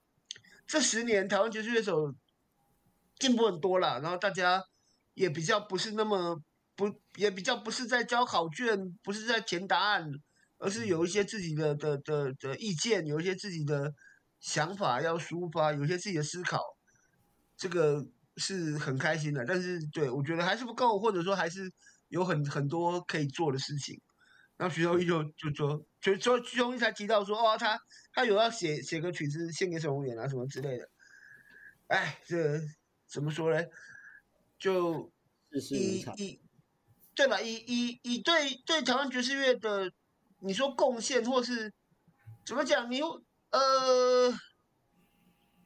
[0.67, 2.13] 这十年台湾爵士乐手
[3.17, 4.63] 进步很多了，然后大家
[5.17, 6.39] 也比较不是那么
[6.75, 10.09] 不，也比较不是在交考卷，不是在填答案，
[10.59, 13.91] 而是有一些自己的的的的意见，有一些自己的。
[14.39, 16.61] 想法要抒发，有些自己的思考，
[17.57, 19.43] 这个是很开心的。
[19.43, 21.71] 但是，对我觉得还是不够，或者说还是
[22.09, 23.99] 有很很多可以做的事情。
[24.55, 27.79] 然后徐崇育就就说，就说徐崇育才提到说，哦，他
[28.13, 30.87] 他有要写写个曲子献给沈鸿元啊什么之类的。
[31.87, 32.61] 哎，这
[33.07, 33.59] 怎么说呢？
[34.59, 35.11] 就
[35.71, 36.41] 以以
[37.15, 37.41] 对吧？
[37.41, 39.91] 以以以对对台湾爵士乐的
[40.39, 41.73] 你说贡献，或是
[42.45, 42.91] 怎么讲？
[42.91, 43.23] 你又。
[43.49, 44.29] 呃，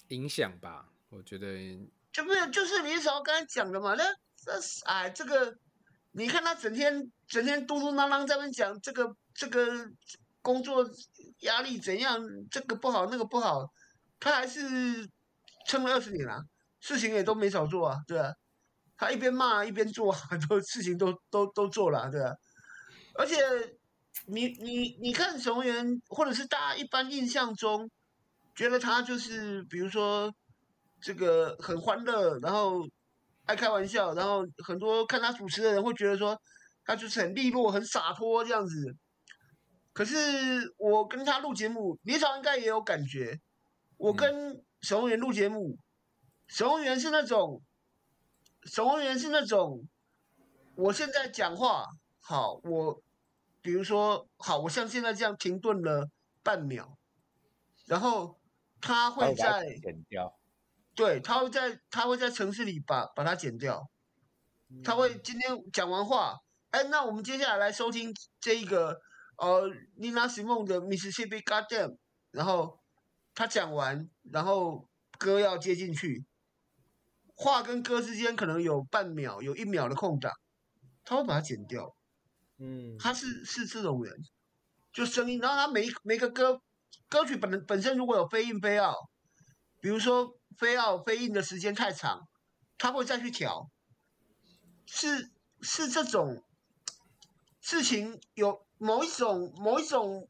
[0.09, 1.47] 影响吧，我觉得
[2.13, 3.95] 就没有，就是李少刚才讲的嘛。
[3.95, 4.03] 那
[4.37, 5.57] 这是哎，这个
[6.11, 9.89] 你看他整天整天嘟嘟囔囔在那讲这个这个
[10.43, 10.87] 工作
[11.39, 13.67] 压力怎样，这个不好那个不好，
[14.19, 14.61] 他还是
[15.65, 16.45] 撑了二十年啊，
[16.79, 18.31] 事情也都没少做啊，对啊，
[19.01, 22.33] 他一边骂一边做， 很多事情都都都做了，对啊，
[23.15, 23.35] 而且。
[24.27, 27.89] 你你你看沈鸿元，或者是大家一般印象中，
[28.53, 30.31] 觉得他就是比如说
[31.01, 32.87] 这个很欢乐，然后
[33.45, 36.39] 爱开玩笑，然后很多看他主持的人会觉得说
[36.85, 38.95] 他就是很利落、很洒脱这样子。
[39.91, 40.15] 可是
[40.77, 43.39] 我跟他录节目，李朝应该也有感觉。
[43.97, 45.75] 我跟沈鸿元录节目，
[46.47, 47.59] 沈鸿元是那种，
[48.63, 49.87] 沈鸿元是那种，
[50.75, 51.85] 我现在讲话
[52.19, 53.01] 好我。
[53.63, 56.09] 比如说，好，我像现在这样停顿了
[56.41, 56.97] 半秒，
[57.85, 58.41] 然后
[58.81, 60.35] 他会在剪掉，
[60.95, 63.87] 对，他会在他会在城市里把把它剪掉，
[64.83, 66.39] 他会今天讲完话，
[66.71, 68.99] 哎，那我们接下来来收听这一个
[69.37, 69.69] 呃
[69.99, 71.97] ，Nina Simone 的 Mississippi Goddam，
[72.31, 72.79] 然后
[73.35, 76.25] 他讲完，然后歌要接进去，
[77.41, 80.31] 话跟歌之间可能有半秒，有一秒的空档，
[81.03, 81.95] 他会把它剪掉。
[82.59, 84.15] 嗯，他是是这种人，
[84.93, 86.61] 就声音，然后他每每个歌
[87.09, 89.09] 歌曲本本身如果有 fade in fade out，
[89.79, 92.21] 比如说 fade out fade in 的时间太长，
[92.77, 93.67] 他会再去调，
[94.85, 96.43] 是是这种
[97.59, 100.29] 事情有某一种某一种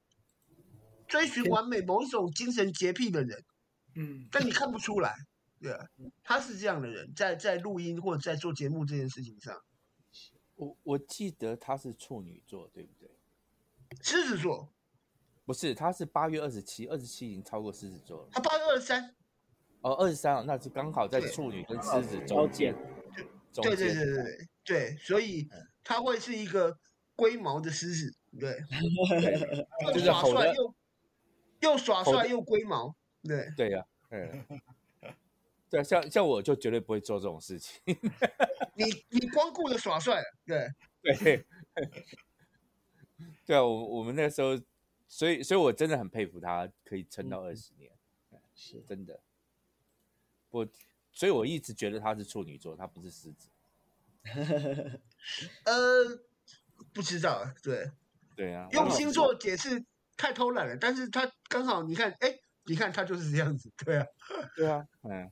[1.09, 3.43] 追寻完美某一种精神洁癖的人，
[3.97, 5.13] 嗯，但你看不出来，
[5.61, 5.77] 对，
[6.23, 9.61] 他是这样的人，在在录音或者在做节目这件事情上。
[10.55, 13.09] 我我记得他是处女座，对不对？
[14.01, 14.73] 狮子座，
[15.45, 18.29] 不是，他是八月二十七，二十七已经超过狮子座了。
[18.31, 19.15] 他八月二十三，
[19.81, 22.73] 哦，二十三，那是刚好在处女跟狮子中间。
[23.53, 25.47] 对对对对对对，所以
[25.83, 26.75] 他会是一个
[27.15, 28.57] 龟毛的狮子，对，
[29.93, 30.75] 又耍帅又
[31.59, 34.45] 又耍帅又龟毛，对对呀，嗯。
[35.71, 37.81] 对，像像我就绝对不会做这种事情。
[38.75, 40.67] 你你光顾着耍帅，对
[41.01, 41.45] 对
[43.47, 43.63] 对啊！
[43.63, 44.59] 我我们那时候，
[45.07, 47.89] 所以所以我真的很佩服他，可以撑到二十年，
[48.53, 49.21] 是真的。
[50.49, 50.67] 我
[51.13, 53.49] 所以我一直觉得他是处女座，他不是狮子。
[55.63, 56.19] 呃，
[56.93, 57.89] 不知道，对
[58.35, 59.81] 对啊，用星座解释
[60.17, 60.75] 太偷懒了。
[60.75, 64.05] 但是他刚好你看，哎，你看他就是这样子，对啊，
[64.57, 65.31] 对啊，嗯。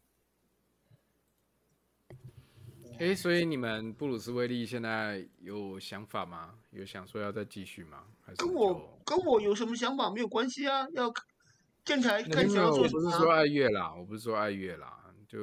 [2.99, 6.55] 哎，所以你们布鲁斯威利现在有想法吗？
[6.71, 8.03] 有想说要再继续吗？
[8.21, 10.85] 还是跟我跟我有什么想法没有关系啊？
[10.93, 11.09] 要
[11.85, 12.99] 电台看想要做什么？
[12.99, 15.39] 我不是说爱乐啦，我不是说爱乐啦，就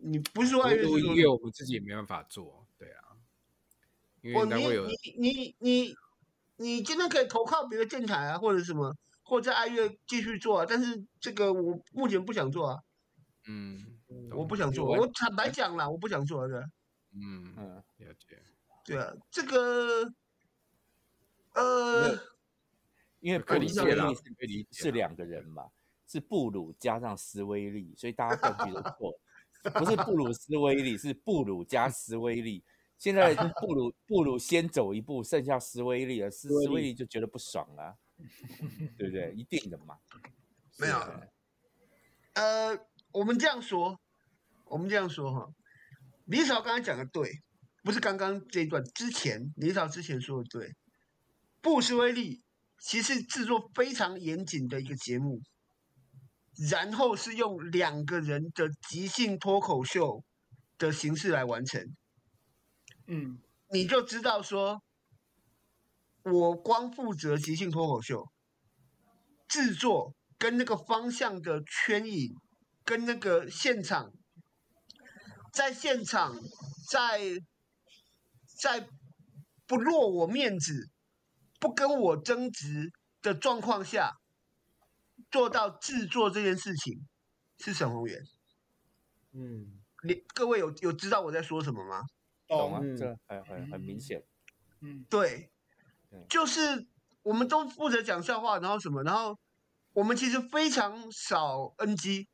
[0.00, 3.04] 你不是说爱乐，录音乐我们自己也没办法做，对啊。
[4.22, 5.94] 因为你你你你
[6.56, 10.66] 你今天可以投靠别的电台啊，或者什么，或者在爱乐继续做啊。
[10.66, 12.78] 但是这个我目前不想做啊。
[13.46, 13.78] 嗯，
[14.32, 16.64] 我不想做，我坦白讲啦，我不想做的。
[17.20, 18.42] 嗯嗯，了解。
[18.84, 20.12] 对啊，这个，
[21.54, 22.18] 呃，
[23.20, 23.94] 因为布鲁斯威
[24.46, 25.70] 利是两个人嘛，
[26.06, 29.18] 是布鲁加上斯威利，所以大家更觉得错。
[29.74, 32.62] 不是布鲁斯威利，是布鲁加斯威利。
[32.96, 37.96] 现在布鲁布鲁先走一步，剩下斯威利了，斯斯威利就觉得不爽了，
[38.96, 39.32] 对不对？
[39.36, 39.98] 一定的嘛。
[40.78, 40.98] 没有，
[42.34, 42.78] 呃，
[43.12, 44.00] 我们这样说，
[44.64, 45.52] 我们这样说哈，
[46.28, 47.32] 李嫂刚才讲的对，
[47.82, 50.74] 不是刚刚这一段之前，李嫂之前说的对。
[51.62, 52.42] 布鲁斯威利
[52.78, 55.40] 其实制作非常严谨的一个节目，
[56.70, 60.22] 然后是用两个人的即兴脱口秀
[60.76, 61.82] 的形式来完成。
[63.06, 63.38] 嗯，
[63.70, 64.82] 你就知道说，
[66.24, 68.28] 我光负责即兴脱口秀
[69.48, 72.28] 制作，跟那个方向的圈引，
[72.84, 74.12] 跟那个现场，
[75.58, 76.36] 在现场，
[76.88, 77.20] 在
[78.60, 78.88] 在
[79.66, 80.88] 不落我面子、
[81.58, 84.20] 不跟我争执的状况下，
[85.32, 87.04] 做到制作这件事情，
[87.58, 88.22] 是沈宏源。
[89.32, 92.04] 嗯，你各位有有知道我在说什么吗？
[92.46, 92.78] 懂吗？
[92.96, 94.22] 这很很很明显。
[94.80, 95.50] 嗯，对，
[96.28, 96.86] 就是
[97.24, 99.36] 我们都负责讲笑话，然后什么，然后
[99.92, 102.28] 我们其实非常少 NG，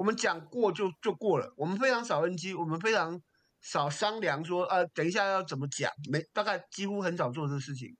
[0.00, 1.52] 我们讲过就就过了。
[1.58, 3.20] 我们非常少 NG，我们非常
[3.60, 7.94] 少商量说，呃，等一下要怎么讲，没大概几乎很少做这个事情。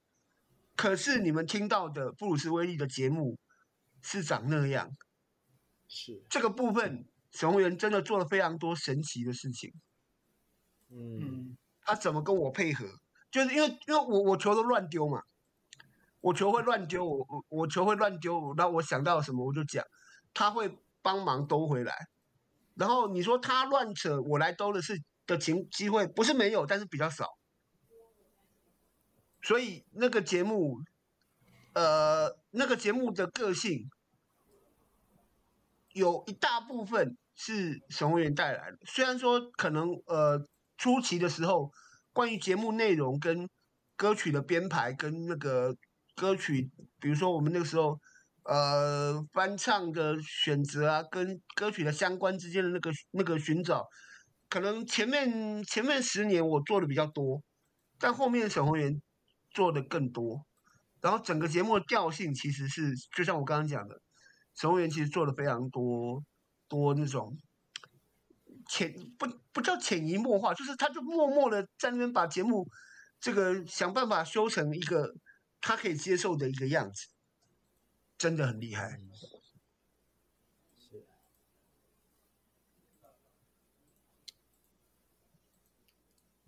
[0.76, 3.38] 可是你们听到的布鲁斯威利的节目
[4.00, 4.90] 是长那样，
[5.88, 9.70] 是这个部分，沈鸿元真的做了非常多神奇的事情。
[10.88, 12.86] 嗯，他怎么跟我配合？
[13.30, 15.20] 就是因为因为我我球都乱丢嘛，
[16.22, 19.84] 我球会乱丢，我我我球会乱丢，然后我想到什么我就讲，
[20.32, 22.06] 他会帮忙兜回来。
[22.74, 27.26] 然后你说他乱扯，我来兜的是的情机会不是没有，但是比较少。
[29.42, 30.78] 所以那个节目，
[31.74, 33.90] 呃，那个节目的个性
[35.92, 40.46] 有一大部分是沈鸿元带来的，虽然说可能呃。
[40.82, 41.70] 初期的时候，
[42.10, 43.46] 关于节目内容跟
[43.96, 45.76] 歌曲的编排，跟那个
[46.16, 48.00] 歌曲，比如说我们那个时候，
[48.50, 53.86] 呃，翻唱的选择啊，跟歌曲的相关之间的那个那个寻找，
[54.48, 57.40] 可能前面前面十年我做的比较多，
[58.00, 59.00] 但后面沈鸿元
[59.52, 60.44] 做的更多，
[61.00, 64.00] 然后整个节目的调性其实是，就像我刚刚讲的，
[64.56, 66.20] 沈鸿元其实做的非常多
[66.68, 67.38] 多那种。
[68.68, 72.66] 潜不不叫潜移默化，就是他就默默的在那边把节目
[73.20, 75.14] 这个想办法修成一个
[75.60, 77.06] 他可以接受的一个样子，
[78.20, 79.00] 真的很厉害。
[80.76, 81.02] 是。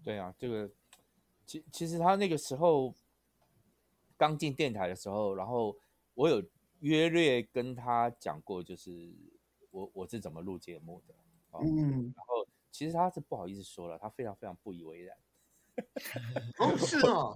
[0.05, 0.71] 对啊，这个
[1.47, 2.95] 其其实他那个时候
[4.19, 5.75] 刚进电台的时候，然后
[6.13, 6.45] 我有
[6.81, 9.11] 约略跟他讲过，就是
[9.71, 11.15] 我我是怎么录节目的。
[11.59, 15.17] 嗯，然后其实他是不好意思说了，他非常非常不以为然。
[16.59, 17.35] 哦，是哦，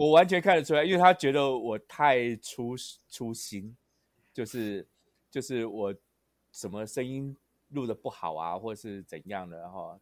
[0.00, 2.74] 我完全看得出来，因为他觉得我太粗
[3.06, 3.76] 粗心，
[4.32, 4.88] 就是
[5.30, 5.94] 就是我
[6.52, 7.36] 什么声音
[7.68, 10.00] 录的不好啊，或是怎样的哈，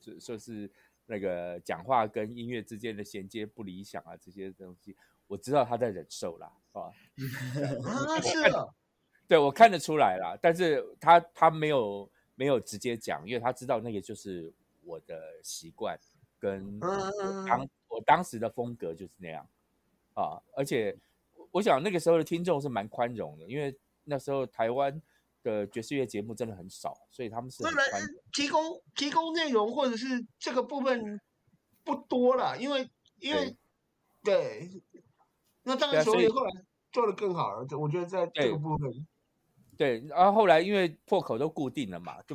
[0.00, 0.68] 就说是
[1.06, 4.96] 那个讲话跟音乐之间的衔接不理想啊，这些东西
[5.28, 6.90] 我知道他在忍受啦， 啊，
[7.84, 8.66] 啊 是啊，
[9.28, 12.10] 对我看得出来啦，但是他他没有。
[12.38, 14.52] 没有直接讲，因为他知道那个就是
[14.84, 15.98] 我的习惯，
[16.38, 17.66] 跟我当
[17.96, 19.48] 我当时的风格就是那样
[20.14, 20.40] 啊。
[20.54, 20.96] 而且
[21.50, 23.74] 我想那个时候的听众是蛮宽容的，因为
[24.04, 25.00] 那时候台湾
[25.42, 28.10] 的爵士乐节目真的很少，所以他们是很宽容。
[28.32, 31.20] 提供提供内容或者是这个部分
[31.82, 32.88] 不多了，因为
[33.20, 33.56] 因为
[34.22, 35.02] 对，对，
[35.62, 36.50] 那当然所以后来
[36.92, 37.66] 做的更好了。
[37.78, 39.06] 我觉得在这个部分。
[39.78, 42.34] 对，然后后来因为破口都固定了嘛，就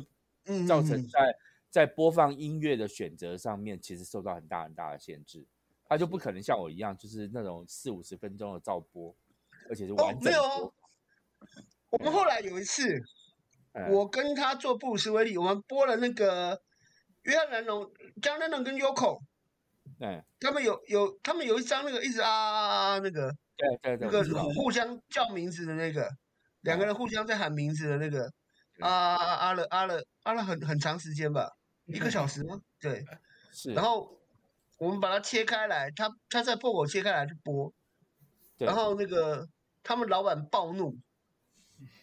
[0.66, 1.36] 造成在
[1.72, 5.46] 在播放音乐的选择上面，其实受到很大很大的限制。
[5.86, 9.16] 他就不可能像我一样，就是那种四五十分钟的照播，
[9.70, 10.40] 而且是完整播。
[10.40, 10.74] 哦，没有。
[11.88, 13.02] 我们后来有一次，
[13.90, 16.62] 我跟他做布鲁斯威利，我们播了那个
[17.22, 19.20] 约翰南侬、江南农跟 Yoko，
[19.98, 24.22] 对，他们有有他们有一张那个一直啊啊啊那个，对对对，那个
[24.54, 26.08] 互相叫名字的那个。
[26.60, 28.30] 两个人互相在喊名字的那个，
[28.78, 31.50] 啊啊啊了啊了啊了很很长时间吧，
[31.86, 32.60] 一个小时吗？
[32.80, 33.04] 对，
[33.52, 33.72] 是。
[33.72, 34.18] 然后
[34.78, 37.72] 我们把它切开来，他他在破口切开来去播，
[38.58, 39.48] 然后那个
[39.82, 40.96] 他们老板暴怒，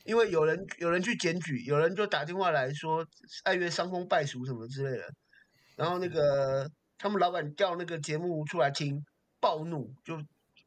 [0.04, 3.06] 因为有人有人去检举，有人就打电话来说
[3.44, 5.14] 爱乐伤风败俗什么之类的，
[5.76, 9.04] 然后那个他们老板叫那个节目出来听，
[9.40, 10.22] 暴怒就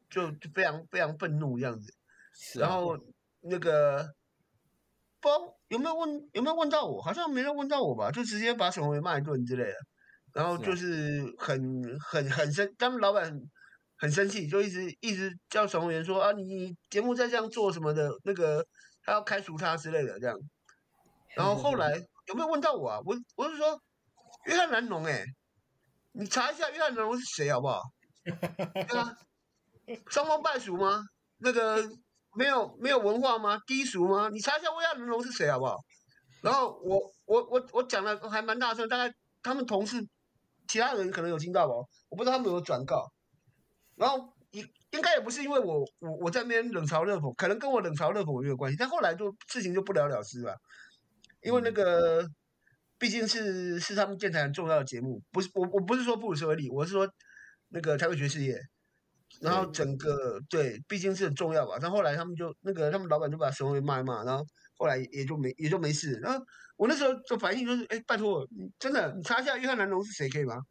[0.09, 1.93] 就就非常非常愤怒这样子，
[2.59, 2.97] 然后。
[3.45, 4.15] 那个，
[5.19, 5.27] 不，
[5.73, 7.01] 有没有问有没有问到我？
[7.01, 9.75] 好像没人问到我吧，就直接把沈宏元骂一顿之类的。
[10.31, 13.33] 然后就是很、啊、很很生，他们老板
[13.97, 18.63] 很，生气，就一直一直叫沈鸿元说啊，你节目再这样做什么的，那个
[19.03, 20.37] 他要开除他之类的这样。
[21.35, 21.97] 然后后来
[22.29, 22.99] 有没有问到我啊？
[23.03, 23.81] 我我是说，
[24.45, 25.25] 约翰南龙哎，
[26.11, 27.81] 你查一下约翰南龙是谁好不好？
[28.23, 29.17] 对啊，
[30.11, 31.03] 伤风败俗吗？
[31.37, 31.83] 那个
[32.35, 33.59] 没有没有文化吗？
[33.65, 34.29] 低俗吗？
[34.29, 35.77] 你查一下约翰南龙是谁好不好？
[36.41, 40.05] 然后我我我我讲的还蛮大声，大概他们同事。
[40.65, 41.73] 其他人可能有听到吧，
[42.07, 43.05] 我不知道他们有没有转告。
[43.95, 48.77] 然后应应该也不是因为我我我在那边冷嘲热讽，可能跟我冷嘲热讽也有关系。
[48.79, 50.55] 但后来就事情就不了了之了，
[51.41, 52.25] 因为那个
[52.97, 57.07] 毕竟是是他们电台很重要的节目，不是我我不是说布鲁斯威利，我是说
[57.69, 58.57] 那个台北爵士乐。
[59.41, 61.77] 然后整个对，毕竟是很重要吧。
[61.81, 64.45] 但后来他们就那个他们老板就把沈鸿元骂一骂，然后
[64.77, 66.19] 后来也就没也就没事。
[66.19, 66.45] 然后
[66.77, 68.47] 我那时候就反应就是，哎，拜托，
[68.79, 70.61] 真的，你查一下约翰南龙是谁可以吗？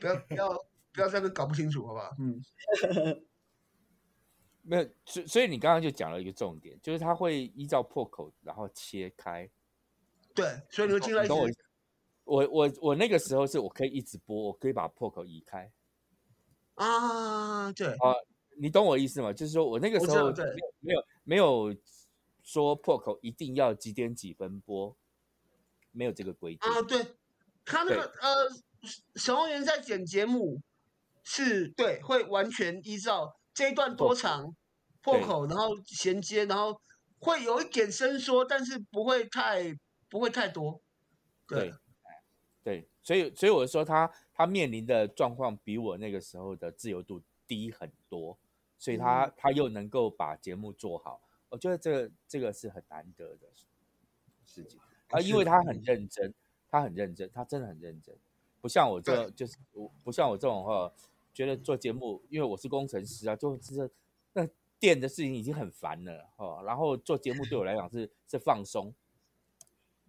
[0.00, 0.48] 不要不要
[0.92, 2.10] 不要在那搞不清楚，好不好？
[2.18, 2.40] 嗯，
[4.62, 9.48] 没有，所所以你刚刚就讲了一个重点，就是他会依照破口然后切开。
[10.34, 11.26] 对，所以你会进来
[12.24, 15.70] 我我我那个时候是我可以一直播，我可以把破口移开。
[16.76, 18.14] 啊，对啊，
[18.56, 19.32] 你懂我意思吗？
[19.32, 20.32] 就是说我那个时候
[20.80, 21.74] 没有没有
[22.42, 24.96] 说破口一定要几点几分播，
[25.92, 26.80] 没有这个规定啊。
[26.82, 27.14] 对，
[27.64, 28.50] 他那个对呃，
[29.16, 30.60] 沈鸿元在剪节目
[31.24, 34.54] 是对，会完全依照这一段多长
[35.02, 36.80] 破口，然后衔接，然后
[37.18, 39.74] 会有一点伸缩，但是不会太
[40.08, 40.80] 不会太多。
[41.48, 41.70] 对。
[41.70, 41.74] 对
[42.62, 48.36] 对，所以所以我说他他面临的状况比我那个时候的自由度低很多，
[48.76, 53.48] 所以他、嗯、他又能够把节目做好，我觉得这个这个是很难得的
[54.44, 54.78] 事情
[55.08, 56.34] 啊，因为他很认真，
[56.68, 58.14] 他很认真，他真的很认真，
[58.60, 60.92] 不像我这就是我不像我这种哈，
[61.32, 63.90] 觉得做节目，因为我是工程师啊，就是
[64.34, 64.46] 那
[64.78, 68.92] 电的事情已经很烦了哦，然后做节目对我来讲是是放松。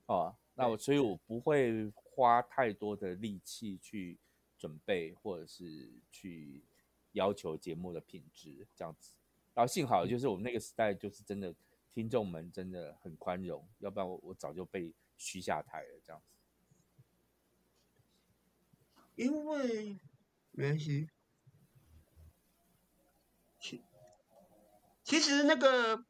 [0.08, 1.90] 哦，那我所以我不会。
[2.18, 4.18] 花太多的力气去
[4.58, 6.66] 准备，或者是去
[7.12, 9.14] 要求节目的品质这样子，
[9.54, 11.54] 然后幸好就是我们那个时代就是真的
[11.94, 16.34] 听众们真的很宽容，要不然我我早就被嘘下台了这样子。
[19.14, 20.00] 因为
[20.50, 21.12] 没关系，
[23.60, 23.84] 其
[25.04, 26.04] 其实那个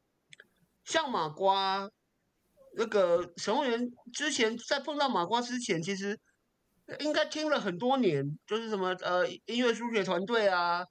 [0.84, 1.90] 像马瓜。
[2.76, 6.18] 那个沈鸿元之前在碰到马瓜之前，其实
[7.00, 10.84] 应该听了很多年，就是什么呃音乐书写团队啊，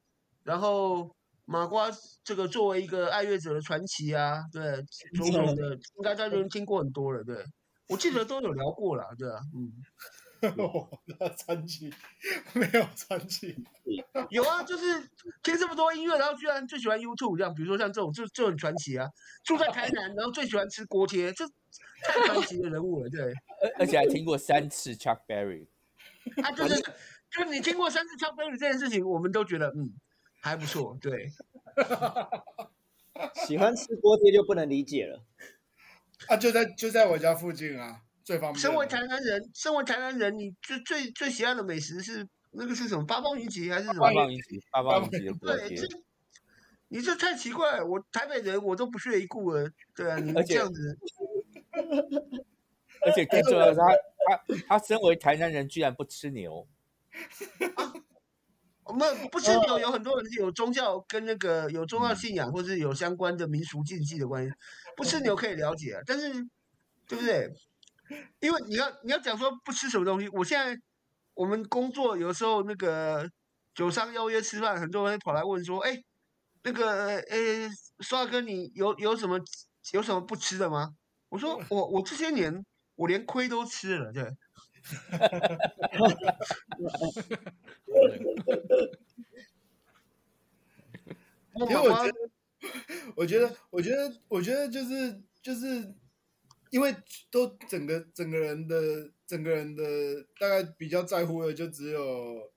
[0.44, 1.16] 然后
[1.46, 1.90] 马瓜
[2.24, 4.84] 这个作为一个爱乐者的传奇啊，对，
[5.16, 7.44] 种种的应该在这边听过很多了，对，
[7.88, 9.72] 我记得都有聊过了，对啊，嗯。
[11.20, 11.92] 那传奇
[12.54, 13.56] 没有传奇，
[14.30, 15.10] 有啊，就是
[15.42, 19.10] 听这么多音乐，然后居然最喜欢 YouTube 这样，比如说像这种就就很传奇啊。
[19.44, 21.48] 住在台南，然后最喜欢吃锅贴，这
[22.04, 23.34] 太传奇的人物了，对。
[23.64, 25.66] 而而且还听过三次 Chuck Berry，
[26.44, 26.76] 啊，就是
[27.32, 29.94] 就是你听过三次 Chuck Berry 这件事情，我们都觉得嗯
[30.42, 31.32] 还不错，对。
[33.48, 35.24] 喜欢吃锅贴就不能理解了，
[36.28, 38.02] 啊，就在就在我家附近啊。
[38.28, 38.60] 最方便。
[38.60, 43.06] 身为台南人，身为台南人，你最最最喜爱的美食是那个是什么？
[43.06, 44.02] 八方云集还是什么？
[44.02, 45.40] 八方云集，八方云集。
[45.40, 45.88] 对，这
[46.90, 47.86] 你这太奇怪了。
[47.86, 49.72] 我台北人，我都不屑一顾了。
[49.96, 50.98] 对啊，你们这样子。
[53.06, 56.68] 而且更重要的是，他他他身为台南人，居然不吃牛。
[57.76, 57.94] 啊，
[58.84, 64.52] 我们不吃牛，有很多人是有宗教跟那个有宗教信仰，或是有相关的民俗禁忌的关系。
[64.98, 66.34] 不吃牛可以了解啊，但是
[67.08, 67.50] 对不对？
[68.40, 70.80] 因为你要你要讲说不吃什么东西，我现在
[71.34, 73.30] 我们工作有时候那个
[73.76, 76.02] 酒商邀约吃饭，很多人跑来问说，哎，
[76.64, 79.40] 那个呃，帅哥你有有什么
[79.92, 80.96] 有什么不吃的吗？
[81.30, 84.24] 我说我我这些年我连亏都吃了，对。
[91.56, 92.30] 因为我觉得，
[93.16, 95.94] 我觉得，我觉得，我觉得就是就是。
[96.70, 96.96] 因为
[97.30, 99.84] 都整个整个人的整个人的
[100.40, 102.52] 大概比较在乎的就只有，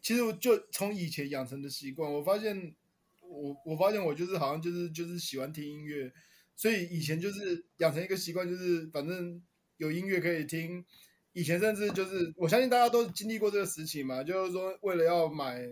[0.00, 2.74] 其实我就从以前养成的习惯，我发现
[3.20, 6.12] 我我发现我就是好像就是就是喜欢听音乐，
[6.56, 9.42] 所以以前就是养成一个习惯，就是反正
[9.76, 10.84] 有音乐可以听。
[11.32, 15.66] 以前甚至就是我相信大家都经历过这个时期嘛，就是说为了要买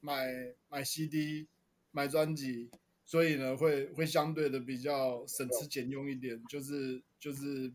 [0.00, 0.26] 买
[0.68, 1.48] 买 CD
[1.90, 2.70] 买专辑。
[3.10, 7.72] 所以呢，会会相对的比较省吃俭用一点，就是就是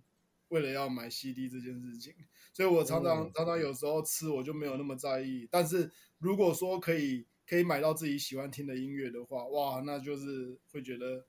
[0.48, 2.14] 为了要买 CD 这件事情，
[2.54, 11.26] 所以我常常、嗯、常常有时候吃我就没有那么在意，但是如果说可以可以买到自己喜欢听的音乐的话，哇，那就是会觉得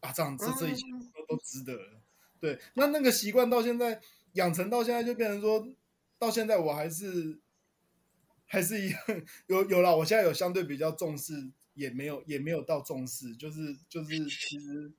[0.00, 0.82] 啊，这样子这一切
[1.14, 2.00] 都都值得了。
[2.40, 4.00] 对，那那个习惯到现在
[4.32, 5.68] 养成到现在就变成说，
[6.18, 7.38] 到现在我还是
[8.44, 9.00] 还是一样
[9.46, 11.52] 有有了，我现在有相对比较重视。
[11.76, 14.92] 也没有，也没有到重视，就是就是，其实，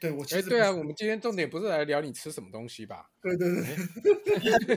[0.00, 3.10] 对我其实，对啊，我们今天重点不是来聊你吃什么东西吧？
[3.22, 4.76] 对对对，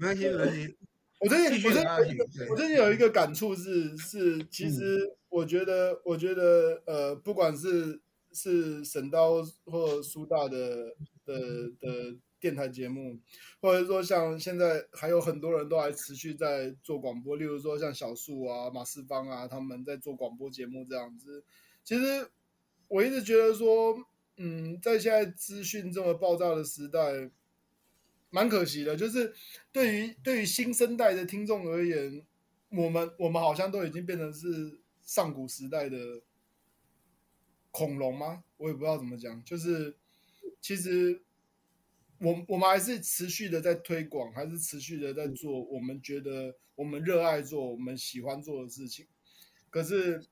[0.00, 0.76] 没关系没关系。
[1.20, 4.98] 我最近我最近我最近有一个感触是是，其实
[5.28, 8.00] 我觉得我觉得呃，不管是
[8.32, 12.16] 是神刀或苏大的的的。
[12.40, 13.18] 电台节目，
[13.60, 21.42] 或者说像现在还有很多人都还持续在做广播，例如说像小树啊、马世芳啊，他们在做广播节目这样子。
[21.82, 22.30] 其实
[22.86, 23.98] 我一直觉得说，
[24.36, 27.30] 嗯，在现在资讯这么爆炸的时代，
[28.30, 28.96] 蛮可惜的。
[28.96, 29.34] 就是
[29.72, 32.24] 对于对于新生代的听众而言，
[32.70, 36.22] 我们我们好像都已经变成是上古时代的
[37.72, 38.44] 恐龙吗？
[38.58, 39.42] 我也不知道怎么讲。
[39.44, 39.96] 就是
[40.60, 41.22] 其实。
[42.20, 49.06] 我我们还是持续的在推广，还是持续的在做我们觉得我们热爱做、我们喜欢做的事情。
[49.70, 50.26] 可是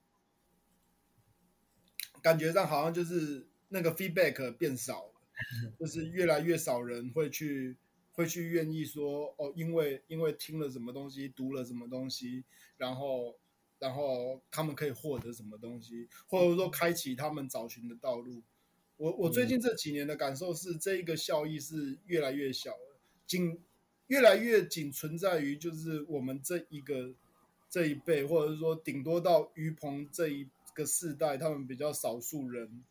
[2.21, 5.13] 感觉上好像就是那个 feedback 变少了，
[5.79, 7.77] 就是越来越少人会去
[8.11, 12.45] 会去愿意说哦，因为因为听了什么东西，读了什么东西，
[12.77, 13.39] 然后
[13.79, 18.43] 然后他们可以获得什么东西，或者说开启他们找寻的道路。
[18.97, 23.61] 我我最近这几年的感受是，这一个效益是越来越小了，仅
[24.07, 27.15] 越来越仅存在于就是我们这一个
[27.69, 32.85] 这一辈，或者是说顶多到于鹏这一个世代，他们比较少数人，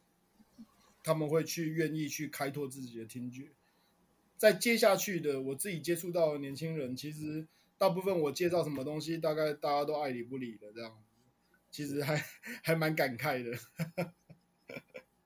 [1.03, 3.49] 他们会去愿意去开拓自己的听觉。
[4.37, 7.47] 在接下去的我自己接触到的年轻人，其实
[7.77, 11.03] 大部分我介绍什么东西，大概大家都爱理不理的这样，
[11.71, 12.23] 其实还
[12.61, 13.57] 还蛮感慨的。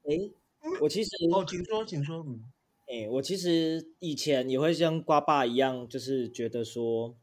[0.04, 0.32] 诶
[0.82, 2.24] 我其实哦，请说，请说。
[2.28, 2.44] 嗯，
[2.88, 7.18] 哎，我其实以前也会像瓜爸一样，就是觉得说，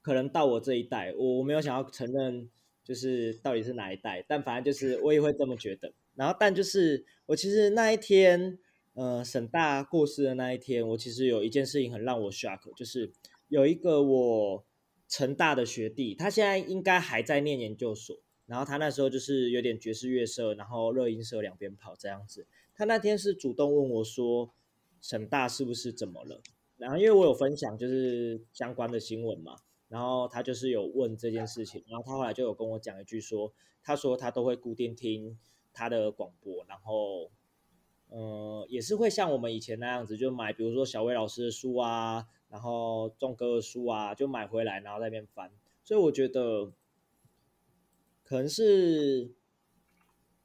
[0.00, 2.50] 可能到我这一代，我我没有想要承认，
[2.84, 5.92] 就是到底是哪一代，但反正就是我也会这么觉得。
[6.14, 8.58] 然后，但就是我其实那一天，
[8.94, 13.12] 呃，沈大过世的那一天，我其实有一件事情很让我 shock，就是
[13.48, 14.66] 有一个我
[15.08, 18.16] 成大的学弟，他现在应该还在念研究所。
[18.52, 22.46] 然后他那时候就是有点爵士乐社，然后热音社两边跑这样子。
[22.74, 24.52] 他那天是主动问我说
[25.00, 26.38] ：“沈大是不是怎么了？”
[26.76, 29.56] 然后因为我有分享就是相关的新闻嘛，
[29.88, 31.82] 然后他就是有问这件事情。
[31.88, 35.38] 然后他后来就有跟我讲一句说：“他说他都会固定听
[35.72, 37.30] 他的广播，然后
[38.10, 45.50] 呃也是会像我们以前那样子，就买比如说小威老师的书啊，然后仲哥的书啊，就买回来然后在那边翻。
[45.82, 46.70] 所以我觉得。”
[48.32, 49.30] 可能是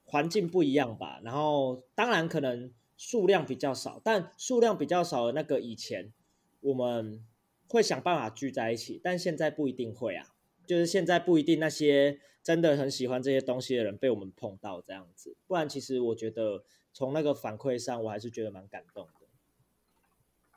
[0.04, 6.12] 环境不一样吧，然后当然可能数量比较少，但数量比较少的那个以前
[6.60, 7.26] 我们
[7.70, 10.36] 会想办法聚在一起，但现在不一定会啊，
[10.66, 19.28] 就是现在不一定那些真的很喜欢这些东西的人被我们碰到这样子，不然其实我觉得从那个反馈上，我还是觉得蛮感动的，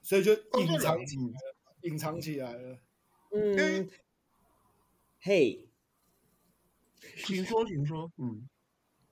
[0.03, 2.79] 所以就隐藏起来了，隐藏起来了，
[3.31, 3.89] 嗯，
[5.21, 5.70] 嘿。
[7.25, 8.11] 请说，请说。
[8.19, 8.49] 嗯，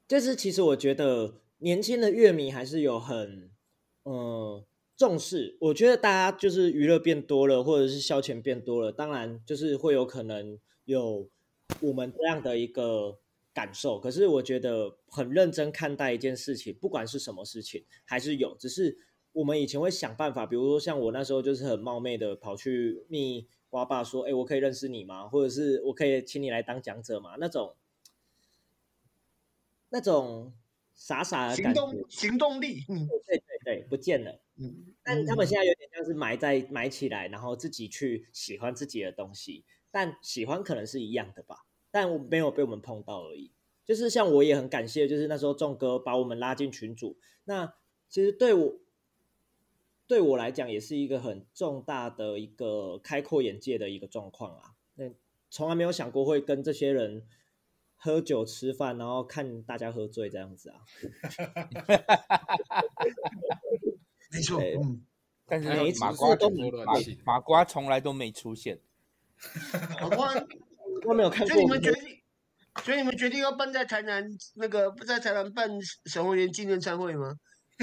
[0.07, 3.51] 就是其实我觉得年轻的乐迷还是有很
[4.03, 4.65] 呃
[4.97, 5.57] 重视。
[5.61, 11.29] 我觉得大家就是娱乐变多了，或者是消遣变多了，当然就是会有可能有
[11.81, 13.19] 我们这样的一个
[13.53, 13.99] 感受。
[13.99, 18.57] 可是我觉得很认真看待一件事情，不管是什么事情，还是有。
[18.57, 18.97] 只是
[19.33, 25.29] 我们以前会想办法，比如说像我那时候就是很冒昧的跑去密瓜爸说：“哎，我可以认识你吗？
[25.29, 27.75] 或者是我可以请你来当讲者吗？”那种。
[29.91, 30.53] 那种
[30.93, 43.51] 傻傻的行动行动力，嗯，对对对，不见了，嗯，但他们现在有点像是埋在埋起来，然后自己去喜欢自己的东西，但喜欢可能是一样的吧，但我没有被我们碰到而已。
[43.87, 47.73] 就是像我也很感谢，就是那时候仲哥把我们拉进群组，那
[48.11, 48.79] 其实对我
[50.09, 55.05] 对我来讲也是一个很重大的一个开阔眼界的一个状况啊，那
[55.49, 57.25] 从来没有想过会跟这些人。
[58.01, 60.79] 喝酒吃饭，然后看大家喝醉这样子啊，
[64.31, 65.05] 没错，嗯，
[65.45, 66.93] 但是马瓜都没马
[67.25, 68.79] 马瓜从来都没出现，
[70.01, 70.33] 马瓜
[71.09, 71.57] 我没有看过。
[71.57, 72.21] 就你们决定，
[72.85, 75.69] 所以你们决定要办在台南那个不在台南办
[76.07, 77.35] 沈鸿元纪念餐会吗？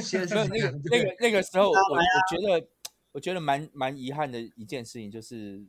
[0.02, 2.68] 现在那个那个那个时候，我我觉得
[3.12, 5.66] 我觉得蛮蛮遗憾的一件事情，就是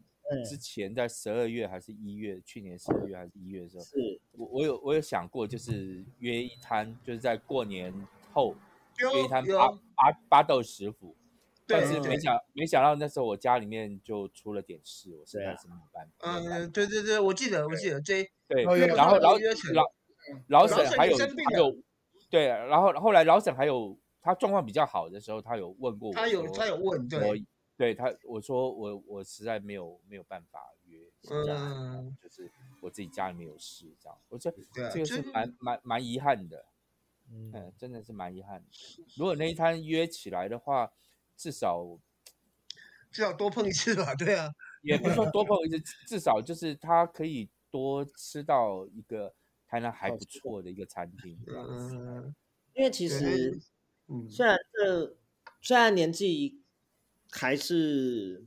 [0.49, 7.93] 之前在十二月还是一月，去年十二月还是一月的时候，是我我有我有想过，就是约一摊，就是在过年
[8.33, 8.55] 后
[8.99, 11.15] 约一摊八八八豆食府。
[11.69, 16.13] 但是没想没想到那时候我家里面就出了点事，我现在是没办法。
[16.21, 19.37] 嗯，对对对，我记得我记得这对，然后老
[19.73, 19.85] 老
[20.47, 21.77] 老沈还有还有
[22.31, 27.47] 对，然后后来老沈还有他状况比较好的时候，他有问过我，他有他有问，对，
[27.77, 30.99] 对他我说我我实在没有没有办法约，
[31.31, 32.51] 嗯，就是
[32.83, 34.59] 我自己家里面有事这样，我觉得
[34.91, 36.67] 这个是蛮蛮蛮遗憾的，
[37.31, 38.67] 嗯，真的是蛮遗憾的。
[39.17, 40.93] 如果那一摊约起来的话。
[41.39, 42.01] 至少，
[43.13, 44.51] 至少多碰一次吧，对啊，
[44.81, 49.35] 也不是说多碰一次，至少就是他可以多吃到一个
[49.67, 51.39] 台南还不错的一个餐厅。
[51.47, 52.35] 嗯，
[52.73, 53.61] 因为其实，
[54.09, 55.17] 嗯，虽然这
[55.61, 56.61] 虽然年纪
[57.31, 58.45] 还是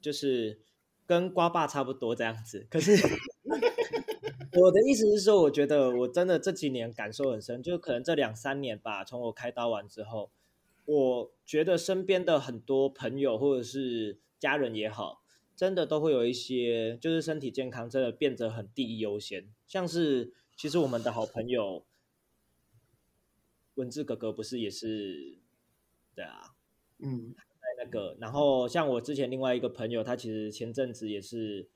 [0.00, 0.60] 就是
[1.06, 2.92] 跟瓜爸差不多这样子，可是
[4.60, 10.30] 我的意思是说，我觉得我真的这几年感受很深，就可能这两三年吧，从我开刀完之后。
[10.84, 15.22] 我觉得身边的很多朋友或者是家人也好，
[15.54, 19.46] 真的都会有一些，就是身体健康真的变得很第一优先。
[19.68, 21.84] 像是其实我们的好朋友
[23.74, 25.38] 文字哥哥不是也是，
[26.14, 26.54] 对啊，
[26.98, 31.68] 嗯，在那个，然后像我之前另外一个朋友，他其实前阵子也是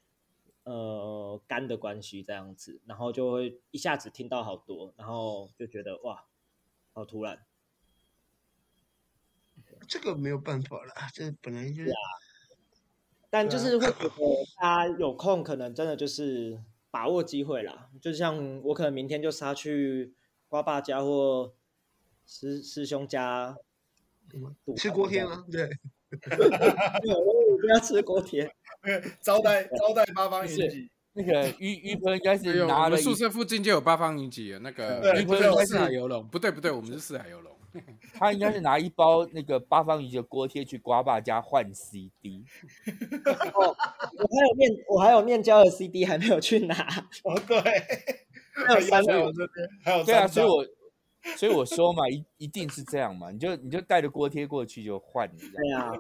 [0.65, 6.25] 呃肝的关系这样子，然后就会一下子听到好多，然后就觉得哇，
[6.93, 7.45] 好突然。
[9.89, 11.91] 这个没有办法了，这本来就是。
[11.91, 11.99] 啊、
[13.31, 14.11] 但就是会觉得
[14.57, 17.91] 他有空，可能真的就是把握机会啦。
[18.01, 20.15] 就像我可能明天就杀去
[20.49, 21.53] 瓜爸家或
[22.27, 23.57] 师师兄家，
[24.77, 25.45] 吃锅贴吗？
[25.51, 25.69] 对。
[26.17, 28.51] 我不要吃锅贴，
[29.21, 30.89] 招待招待八方云集。
[31.15, 32.97] 那个于于鹏应该是拿了。
[32.97, 37.53] 宿舍附近就有八方云集，那个于鹏是四海游龙，不对不对，我们是四海游龙。
[38.15, 42.45] 他应该是拿一包那个八方云集的锅贴去瓜爸家换 CD。
[43.53, 43.77] 哦，
[44.17, 46.75] 我还有面，我还有面交的 CD 还没有去拿。
[47.25, 47.61] 哦，对，
[48.67, 49.33] 还有三个，
[49.83, 50.65] 还有对啊，所以我
[51.37, 55.49] 所以我说嘛，一一定是这样嘛，你就你就带着锅贴过去就换一下。
[55.57, 55.93] 对啊，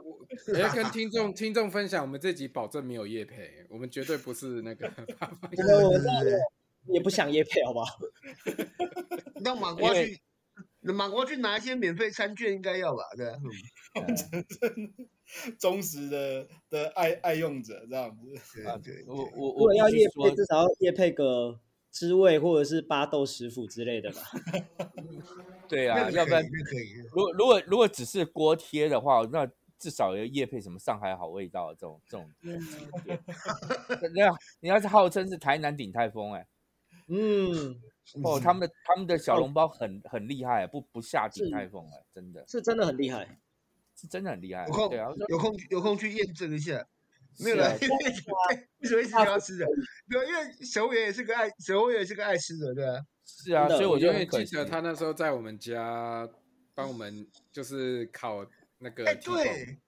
[0.52, 5.64] 我要跟听众听众分享，我们这集保证没有叶配，我们绝对不是那个八方云集，
[6.94, 7.98] 也不想叶配，好不好？
[9.42, 10.20] 那马过去。
[10.94, 13.02] 马过去拿一些免费餐券应该要吧？
[13.16, 13.26] 对，
[15.58, 18.62] 忠实的的爱爱用者这样子。
[18.62, 21.58] 啊，对，我我如果要叶配，至少要叶配个
[21.90, 24.20] 知味或者是巴豆食府之类的吧。
[25.68, 26.44] 对啊，要不然
[27.12, 32.30] 如果如果如果只是锅贴的话，那至少要夜配什么上海好味道这种这种。
[34.14, 36.46] 那样你要是号称是台南鼎泰丰哎，
[37.08, 37.80] 嗯。
[38.22, 43.40] 哦，他们的他们的小笼包很很厉害，不不下鼎泰丰哎，真的是真的很厉害，
[43.96, 44.64] 是真的很厉害。
[44.66, 46.86] 有空对啊，有空有空去验证一下。
[47.38, 48.22] 没有了，因为为什
[48.94, 49.66] 么一直要吃的？
[50.10, 53.00] 对，因为小伟也是个爱，小伟也是个爱吃的，对啊。
[53.24, 56.28] 是啊，所以我就会记得他那时候在我们家
[56.74, 58.46] 帮我们就是烤
[58.78, 59.04] 那个。
[59.16, 59.78] 对，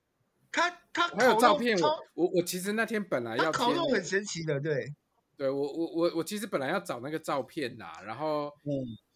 [0.50, 4.92] 他他还有照片，我我我其实那天本来要烤肉很神奇的，对。
[5.36, 8.52] 对我我我我其实本来要找那个照片啦，然后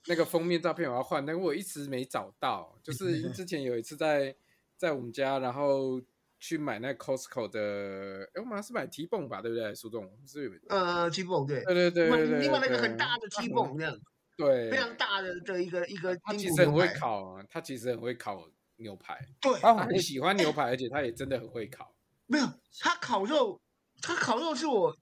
[0.06, 2.78] 那个封面照片我要换，但我一直没找到。
[2.80, 4.32] 就 是之前有一次在
[4.76, 6.00] 在我们家，然后
[6.42, 9.72] 去买那个 Costco 的，哎，我们是买 T-bone 吧，对不对？
[9.76, 13.96] 苏总是呃 T-bone 对对对对对，另外那个很大的 T-bone 这样，
[14.36, 16.16] 对，非常大的的一个一个。
[16.24, 18.44] 他其实很会烤啊，他其实很会烤
[18.78, 21.94] 牛排，对，他很喜欢牛排，而且他也真的很会烤。
[22.26, 22.44] 没有，
[22.80, 23.60] 他烤肉，
[24.00, 24.96] 他烤肉是我。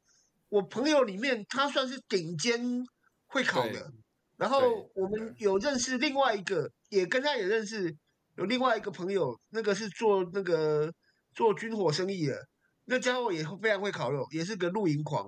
[0.50, 2.84] 我朋友里面，他算是顶尖
[3.28, 3.92] 会烤的。
[4.36, 7.96] 然后我们有认识另外一个，也跟他也认识，
[8.34, 10.92] 有另外一个朋友，那个是做那个
[11.34, 12.46] 做军火生意的，
[12.84, 15.26] 那家伙也非常会烤肉，也是个露营狂。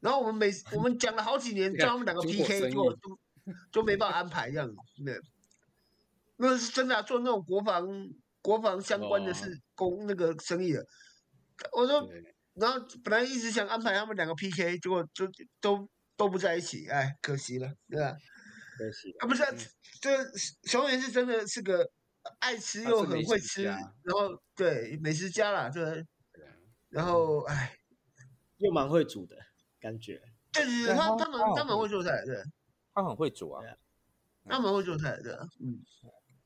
[0.00, 2.98] 然后我们每我们讲了好几年， 叫他们两个 PK，就就
[3.72, 4.74] 就没办法安排这样子。
[5.04, 5.12] 那
[6.36, 7.86] 那是真的、啊，做那种国防
[8.42, 10.84] 国防相关的事工那个生意的。
[11.72, 12.08] 我说。
[12.56, 15.28] 然后本来一直想安排他们两个 PK，结果就
[15.60, 18.14] 都都不在一起，哎，可惜了，对吧？
[18.78, 19.42] 可惜啊，不是，
[20.00, 20.16] 这
[20.62, 21.84] 熊远是真的是个
[22.40, 23.80] 爱吃又很会吃，然
[24.12, 26.06] 后对美食家啦，对，
[26.88, 27.78] 然后哎，
[28.58, 29.36] 又蛮会煮的
[29.80, 30.22] 感觉。
[30.52, 32.42] 对对对，他他们他们会做菜，对。
[32.94, 33.62] 他很会煮啊，
[34.44, 35.32] 他们会做菜对。
[35.60, 35.84] 嗯，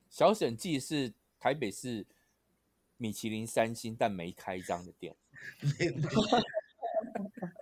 [0.09, 2.07] 小沈记是台北市
[2.97, 5.15] 米其林三星但没开张的店。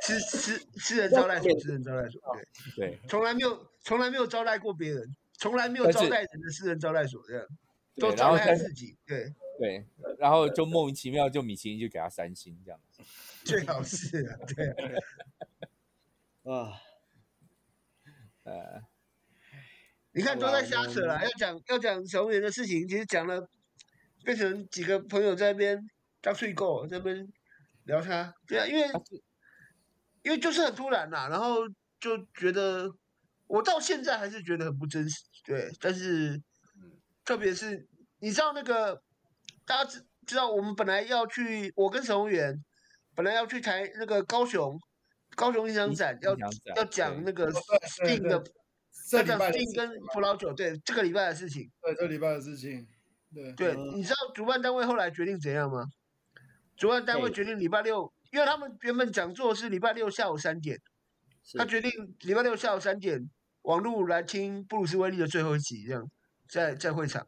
[0.01, 2.21] 私私私人招待所，私人招待所，
[2.77, 7.45] 对对，从来没有从来没有招待过别人，从来没有招待人的私人招待所这样，
[7.97, 9.87] 都招待自己，对对，
[10.19, 12.81] 然后就莫名其妙就米其林就给他三星这样，
[13.45, 14.69] 最好是啊，对，
[16.53, 16.81] 啊，
[18.45, 18.83] 呃，
[20.13, 23.49] 你看都在瞎扯了，要讲要讲守门员的事情，其实讲了，
[24.25, 25.89] 变成几个朋友在那边
[26.21, 27.27] 当睡狗在那边
[27.85, 28.87] 聊他，对啊，因为。
[30.23, 31.59] 因为就是很突然呐，然后
[32.01, 32.93] 就觉得
[33.47, 35.71] 我到现在还是觉得很不真实，对。
[35.81, 36.43] 但是，
[37.27, 37.87] 特别是
[38.21, 39.03] 你知道那个
[39.67, 42.65] 大家知知道，我们本来要去，我跟沈宏远
[43.15, 44.79] 本来要去台那个高雄
[45.35, 46.35] 高雄音响展，要
[46.77, 48.43] 要讲那个 Sting 的，
[49.13, 52.87] 要讲 Sting 跟葡萄酒，对，这个礼拜的事情，对，这个礼拜的事情，
[53.35, 53.53] 对。
[53.53, 55.85] 对，你知道主办单位后来决定怎样吗？
[56.77, 58.11] 主办单位决定礼拜六。
[58.33, 60.77] 因为他们原本讲座是礼拜六下午三点，
[61.57, 61.91] 他决定
[62.23, 63.31] 礼拜六下午三点
[63.63, 66.05] 网络来听布鲁斯威利的最后一集，这样
[66.49, 67.27] 在在会场。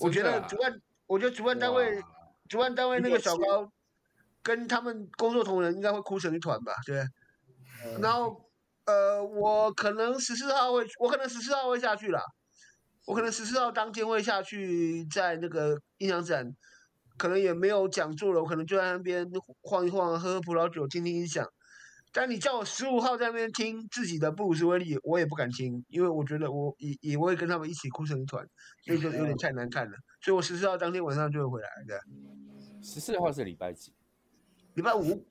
[0.00, 2.02] 我觉得主办，我觉得主办单位，
[2.48, 3.70] 主办单位那个小高
[4.42, 6.72] 跟他们工作同仁应该会哭成一团吧？
[6.86, 7.04] 对。
[8.00, 8.48] 然后
[8.86, 12.20] 呃，我可能十四号会，我可能十四号会下去啦，
[13.06, 16.54] 我可能十四号当天会下去，在那个音响展。
[17.16, 19.24] 可能也没有讲座了，我可能就在那边
[19.62, 21.46] 晃一晃，喝喝葡萄酒，听听音响。
[22.14, 28.46] 但你叫我十五号在那边听自己的布鲁斯威利，我也不敢听，因为我觉得我也也会跟他们一起哭成一团，
[28.84, 29.96] 所以就有点太难看了。
[30.22, 32.00] 所以我十四号当天晚上就会回来的。
[32.84, 33.92] 十四号是礼拜几？
[34.74, 35.26] 礼拜五。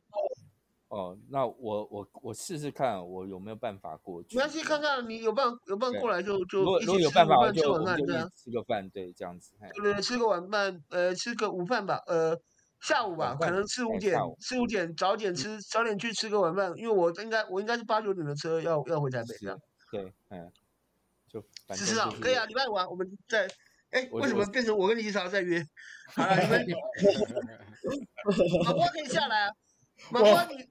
[0.90, 4.36] 哦，那我我我试试看，我有没有办法过去？
[4.38, 9.56] 没关系，看看你有办有办法过来就就如果如果有办法就我们就吃个饭，对，这样子。
[9.74, 12.40] 对对，吃个晚饭，呃，吃个午饭吧，呃，
[12.84, 19.58] 下午吧，可能四五点，四五点早点吃，早点去吃个晚饭，因为我应该我应该是八九点的车要要回台北这样。
[19.90, 20.52] 对，嗯，
[21.30, 21.42] 就
[21.76, 23.48] 十四号可以啊，礼拜五啊，我们在，
[23.92, 25.66] 哎，为什么变成我跟李一潮在约？
[26.14, 26.82] 好了，你们，
[28.66, 29.52] 马波可以下来啊，
[30.12, 30.68] 马波你。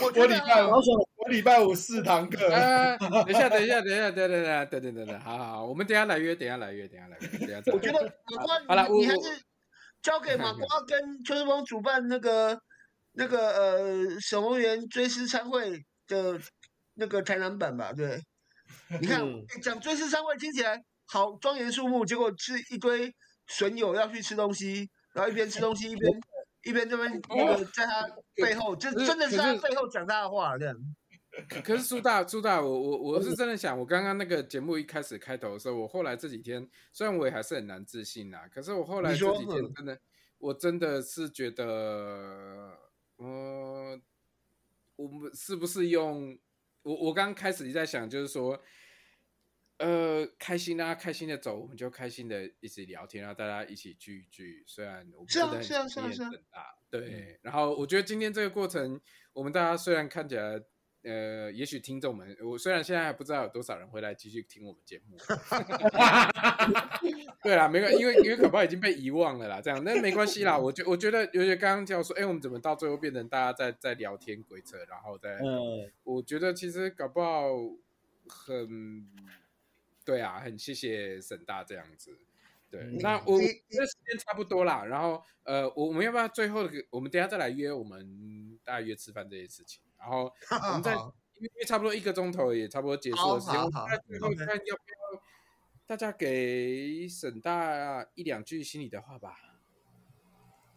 [0.00, 0.70] 我我礼拜五，
[1.16, 2.48] 我礼拜五四堂课。
[2.48, 7.72] 等一下，等一下，等一下，等等等等等等等，好好，我们等下来约，等下来约，等下来约，等下再。
[7.72, 9.42] 我觉得马瓜，好了，你还是
[10.02, 12.60] 交给马瓜跟邱志峰主办那个
[13.12, 16.38] 那个呃守门员追思参会的
[16.94, 17.92] 那个台南版吧。
[17.92, 18.20] 对，
[19.00, 19.24] 你看
[19.62, 23.14] 讲追思参会听起来好庄严肃穆，结果是一堆
[23.46, 26.20] 损友要去吃东西，然后一边吃东西一边。
[26.64, 30.76] 一边这边那个在他背后，就真的是在背后讲他的话这样。
[31.48, 39.98] 可可是苏大苏大，我我我是真的想，我刚刚那个节目一开始开头的时候，我后来这几天虽然我也还是很难自信呐，可是我后来这几天真的，
[40.38, 42.78] 我真的是觉得，
[43.16, 44.00] 呃，
[44.96, 46.38] 我们是不是用
[46.82, 48.60] 我我刚刚开始一直在想，就是说。
[49.78, 54.62] 呃，开心啊，开心的走，我们就开心的一起聊天，然后大家一起聚一聚。
[54.64, 57.40] 虽然我们真的很压力很大，对。
[57.42, 59.00] 然后我觉得今天这个过程，
[59.32, 60.62] 我们大家虽然看起来，
[61.02, 65.16] 呃，也许听众们，我虽然现在还不知道有多少人会来继续听我们节目。
[67.42, 70.56] 对啦，没关，因为因为可能已经被遗忘了啦，这样，那没关系啦。
[70.56, 77.48] 我觉我觉得，有些刚刚叫说，哎，我们怎么到最后变成大家在在聊天鬼扯，然后再，嗯，我觉得其实搞不好
[78.28, 79.08] 很。
[80.04, 82.18] 对啊，很谢谢沈大这样子。
[82.68, 84.84] 对，嗯、那我这时间差不多啦。
[84.84, 89.80] 然后呃，我们要不要最后我们等下再来约我们大家约吃饭这些事情？
[90.02, 90.32] 然后
[90.68, 90.94] 我们在
[91.38, 95.22] 因为差不多一个钟头也差不多结束的时间，那最后看要不要
[95.86, 99.38] 大家给沈大一两句心里的话吧。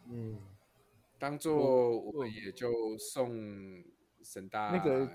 [0.07, 0.39] 嗯，
[1.17, 3.84] 当做我们也就送
[4.23, 5.09] 沈大那个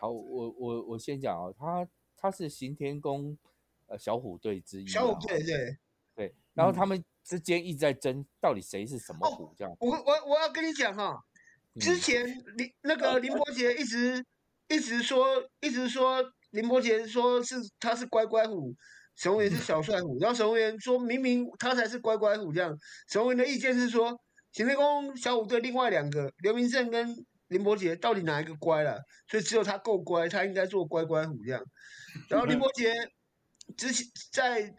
[0.00, 1.86] 好，我我我先讲哦，他。
[2.22, 3.38] 他是刑天宫，
[3.86, 4.86] 呃，小虎队之一。
[4.86, 5.78] 小虎队，对
[6.14, 6.34] 对。
[6.52, 9.54] 然后他们之间一直在争，到底谁是什么虎？
[9.56, 9.74] 这样。
[9.80, 11.24] 我我我要跟你讲哈，
[11.80, 12.26] 之前
[12.56, 14.24] 林那个林伯杰一直
[14.68, 18.74] 一直说，一直说林伯杰说是他是乖乖虎，
[19.16, 20.18] 沈宏源是小帅虎。
[20.20, 22.76] 然后沈宏源说明明他才是乖乖虎，这样。
[23.08, 24.10] 沈宏源的意见是说，
[24.52, 27.08] 行天宫小虎队另外两个刘明胜跟
[27.48, 29.00] 林伯杰到底哪一个乖了？
[29.28, 31.60] 所以只有他够乖，他应该做乖乖虎这样。
[32.28, 32.92] 然后林伯杰
[33.76, 34.72] 之前在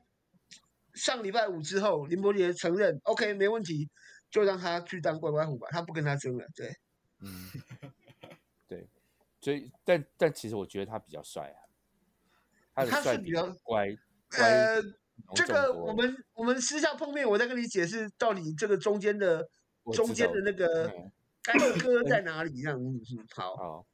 [0.93, 3.89] 上礼拜五之后，林伯杰承认，OK，没问题，
[4.30, 6.45] 就让他去当乖乖虎吧，他不跟他争了。
[6.56, 6.70] 对，
[7.22, 7.49] 嗯，
[8.67, 8.88] 对，
[9.39, 11.57] 所以但但其实我觉得他比较帅啊。
[12.74, 13.95] 他的帅比较乖。
[14.38, 14.82] 呃，
[15.36, 19.49] 这个我们我们私下碰面，我再跟你解释到底这个中间的
[19.93, 20.88] 中间的那个
[21.43, 23.55] 干戈在哪里，这样子，好。
[23.55, 23.86] 好。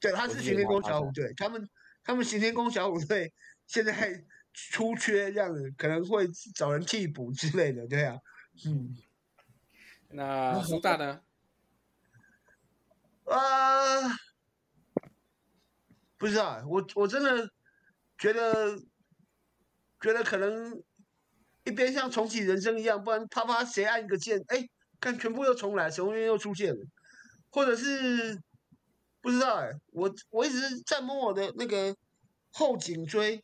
[0.00, 1.68] 对，他是行天宫小虎队，他们
[2.02, 3.32] 他们行天宫小虎队
[3.66, 4.24] 现在
[4.54, 8.18] 出缺，这样子可能会找人替补之类的，对啊，
[8.66, 8.96] 嗯。
[10.10, 11.20] 那 苏大呢？
[13.24, 14.16] 啊，
[16.18, 17.48] 不知道，我我真的。
[18.20, 18.76] 觉得
[19.98, 20.82] 觉得可能
[21.64, 24.62] 一边像重启人生一样，不然啪啪谁按一个键，哎，
[25.00, 26.84] 看全部又重来，什么又出现了，
[27.50, 28.38] 或者是
[29.22, 31.96] 不知道哎，我我一直在摸我的那个
[32.52, 33.42] 后颈椎，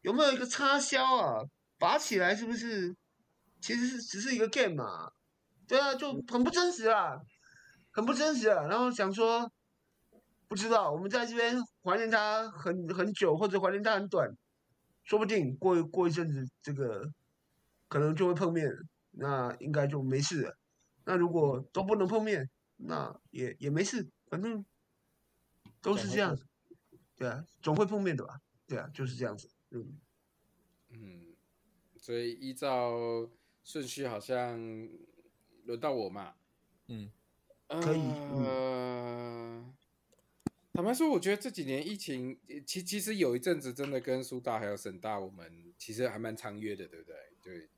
[0.00, 1.42] 有没有一个插销啊？
[1.78, 2.96] 拔起来是不是？
[3.60, 5.12] 其实是只是一个 game 嘛，
[5.66, 7.20] 对啊，就很不真实啊，
[7.90, 8.66] 很不真实啊。
[8.66, 9.50] 然后想说。
[10.46, 14.30] 不知道，我们在这边怀念他很很久，或者怀念他很短，
[15.02, 17.10] 说不定过过一阵子，这个
[17.88, 18.70] 可能就会碰面，
[19.12, 20.56] 那应该就没事了。
[21.06, 24.64] 那如果都不能碰面，那也也没事，反正
[25.80, 26.46] 都是这样子，
[27.16, 28.38] 对啊，总会碰面的吧？
[28.66, 29.98] 对啊，就是这样子，嗯
[30.90, 31.34] 嗯，
[31.96, 32.92] 所以依照
[33.64, 34.56] 顺序，好像
[35.64, 36.34] 轮到我嘛，
[36.88, 37.10] 嗯，
[37.68, 39.74] 可以，嗯。
[40.72, 42.36] 坦白说，我觉得这几年疫情，
[42.66, 47.16] 其其实有一阵子真的跟苏大还有沈大，我们其实还蛮常约的，对不对？
[47.40, 47.68] 对，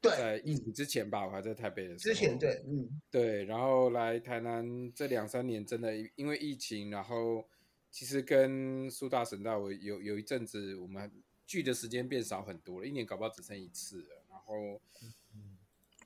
[0.00, 2.14] 对，在疫情之前吧，我还在台北的时候。
[2.14, 7.46] 之前对，嗯，对，然后来台南这两三年，真的因为疫情，然后
[7.90, 11.12] 其实跟苏大、沈大，我有有一阵子我们
[11.46, 14.80] 聚的时间变少很多了，一年搞不好只剩一次了，然后。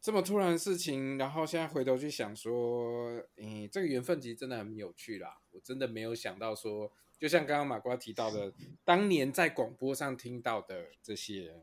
[0.02, 5.40] 这么突然的事情，然后现在回头去想说，嗯，这个缘分其实真的很有趣啦。
[5.52, 8.52] 我真的没有想到说，就像刚刚马瓜提到的，
[8.84, 11.62] 当年在广播上听到的这些，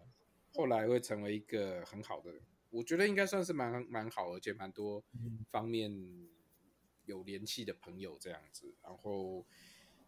[0.53, 2.31] 后来会成为一个很好的，
[2.69, 5.03] 我觉得应该算是蛮蛮好，而且蛮多
[5.51, 5.93] 方面
[7.03, 8.73] 有联系的朋友这样子。
[8.81, 9.45] 然后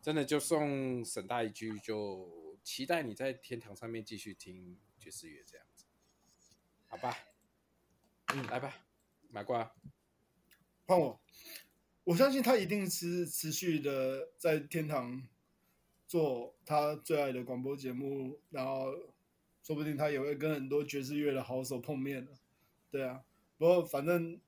[0.01, 5.83] 真的就送沈大一句，就期待你在天堂上面继续听爵士乐这样子，
[6.87, 7.13] 好吧？
[8.33, 8.73] 嗯，来吧，
[9.29, 9.69] 马瓜，
[10.85, 11.19] 换我。
[12.05, 15.21] 我相信他一定是持续的在天堂
[16.07, 18.93] 做他最爱的广播节目，然后
[19.61, 22.31] 说不定他也会跟很多爵士乐的好手碰面了。
[22.89, 23.21] 对啊，
[23.57, 24.39] 不过反正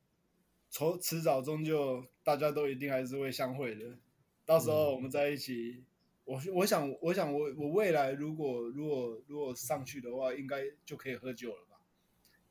[0.70, 3.98] 从迟早终究大家都一定还是会相会的。
[4.46, 5.86] 到时候我们在一起，嗯、
[6.24, 11.78] 我我想我想我我未来如果如果如果上去的话，应该就可以喝酒了吧？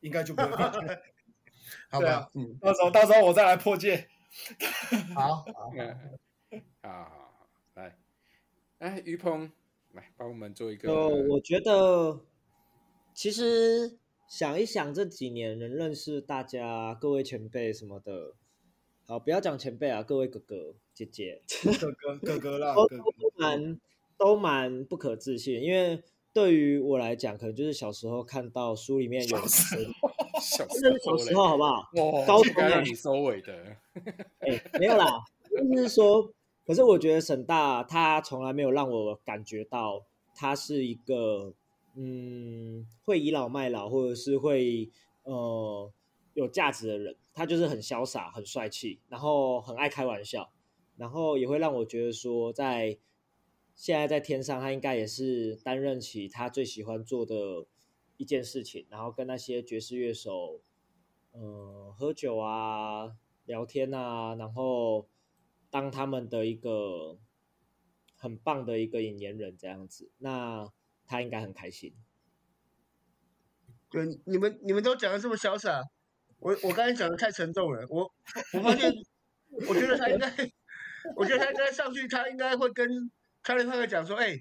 [0.01, 0.78] 应该就不会喝酒。
[1.91, 4.09] 好吧，嗯，到时候到时候我再来破戒。
[5.14, 5.45] 好，好，
[6.81, 7.99] 好，好，来，
[8.79, 9.51] 哎，于鹏，
[9.93, 10.91] 来帮我们做一个。
[10.91, 12.20] 呃，我觉得
[13.12, 18.33] 其实想一想这几年能认识大家各位前辈什么的，
[19.07, 22.89] 好，不要讲前辈啊，各位哥哥姐姐，哥哥哥哥啦，都
[23.37, 23.81] 蛮
[24.16, 26.03] 都蛮不可置信，因为
[26.33, 29.39] 对于我来讲，可能就是小时候看到书里面有。
[30.43, 31.88] 小时候，小时候好不好？
[31.97, 33.55] 哦、高中让你收尾的。
[34.40, 36.30] 哎、欸，没有啦，就是说，
[36.66, 41.55] 可是我觉得沈大他从来没有让我感觉到他是一个
[41.95, 44.90] 嗯会倚老卖老或者是会
[45.22, 45.90] 呃
[46.34, 47.16] 有价值的人。
[47.34, 50.51] 他就是很潇洒、很帅气，然后很爱开玩笑，
[50.99, 52.99] 然后也会让我觉得说，在
[53.74, 57.64] 现在在天上，他应该也是担任起他最喜欢做的。
[58.23, 60.61] 一件事情，然后跟那些爵士乐手，
[61.33, 63.16] 呃，喝酒啊，
[63.47, 65.09] 聊天啊，然后
[65.70, 67.18] 当他们的一个
[68.16, 70.70] 很棒的一个引言人这样子，那
[71.05, 71.93] 他应该很开心。
[73.91, 75.83] 对，你们你们都讲的这么潇洒，
[76.39, 78.09] 我我刚才讲的太沉重了，我
[78.53, 78.93] 我发现，
[79.68, 80.29] 我觉得他应该，
[81.16, 83.11] 我觉得他应该上去，他应该会跟
[83.43, 84.37] 卡里帕克讲说，哎，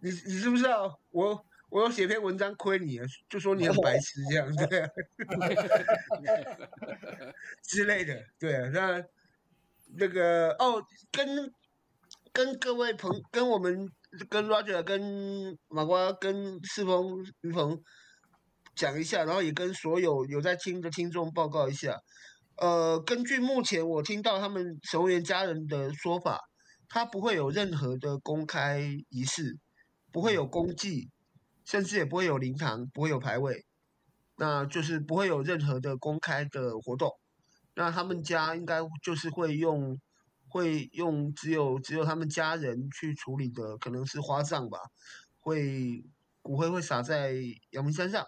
[0.00, 1.46] 你你知不知道我？
[1.70, 2.98] 我有写篇文章亏你，
[3.28, 4.90] 就说你很白痴这样，对啊，
[7.62, 9.04] 之类的，对啊，那
[9.96, 11.52] 那个哦，跟
[12.32, 13.88] 跟各位朋，跟我们
[14.28, 17.80] 跟 Roger、跟马瓜、跟世峰、于鹏
[18.74, 21.96] 讲一下，然后也跟所有有在听的听众报告一下。
[22.56, 26.40] 呃，根据目前我听到他们成员家人的说法，
[26.88, 29.56] 他不会有任何的公开仪式，
[30.10, 31.08] 不会有公祭。
[31.70, 33.64] 甚至也不会有灵堂，不会有牌位，
[34.38, 37.08] 那就是不会有任何的公开的活动。
[37.74, 39.96] 那他们家应该就是会用
[40.48, 44.78] 会用只有只有他们家人去处理的，可能是花葬吧，
[45.38, 46.04] 会
[46.42, 47.34] 骨灰会撒在
[47.70, 48.26] 阳明山上。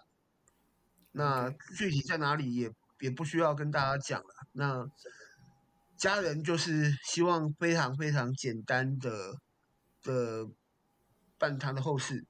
[1.11, 2.71] 那具体在哪里也
[3.01, 4.33] 也不需要跟大家讲了。
[4.53, 4.87] 那
[5.97, 9.33] 家人就是希望非常非常简单的
[10.01, 10.47] 的
[11.37, 12.25] 办他的后事。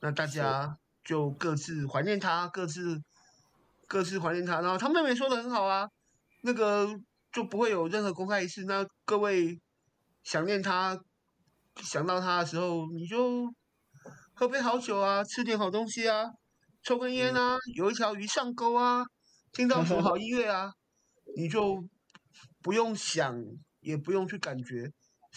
[0.00, 3.02] 那大家就各自怀念他，各自
[3.86, 4.60] 各自怀念他。
[4.60, 5.88] 然后他妹妹说的很好啊，
[6.42, 6.88] 那个
[7.32, 8.64] 就不会有任何公开仪式。
[8.64, 9.60] 那各位
[10.22, 10.98] 想念他，
[11.76, 13.52] 想到他的时候，你就
[14.34, 16.26] 喝杯好酒啊，吃点好东西啊。
[16.82, 19.04] 抽根烟啊，有一条鱼上钩啊，
[19.52, 20.72] 听到什么好音乐啊，
[21.36, 21.84] 你就
[22.62, 23.34] 不用想，
[23.80, 24.90] 也不用去感觉，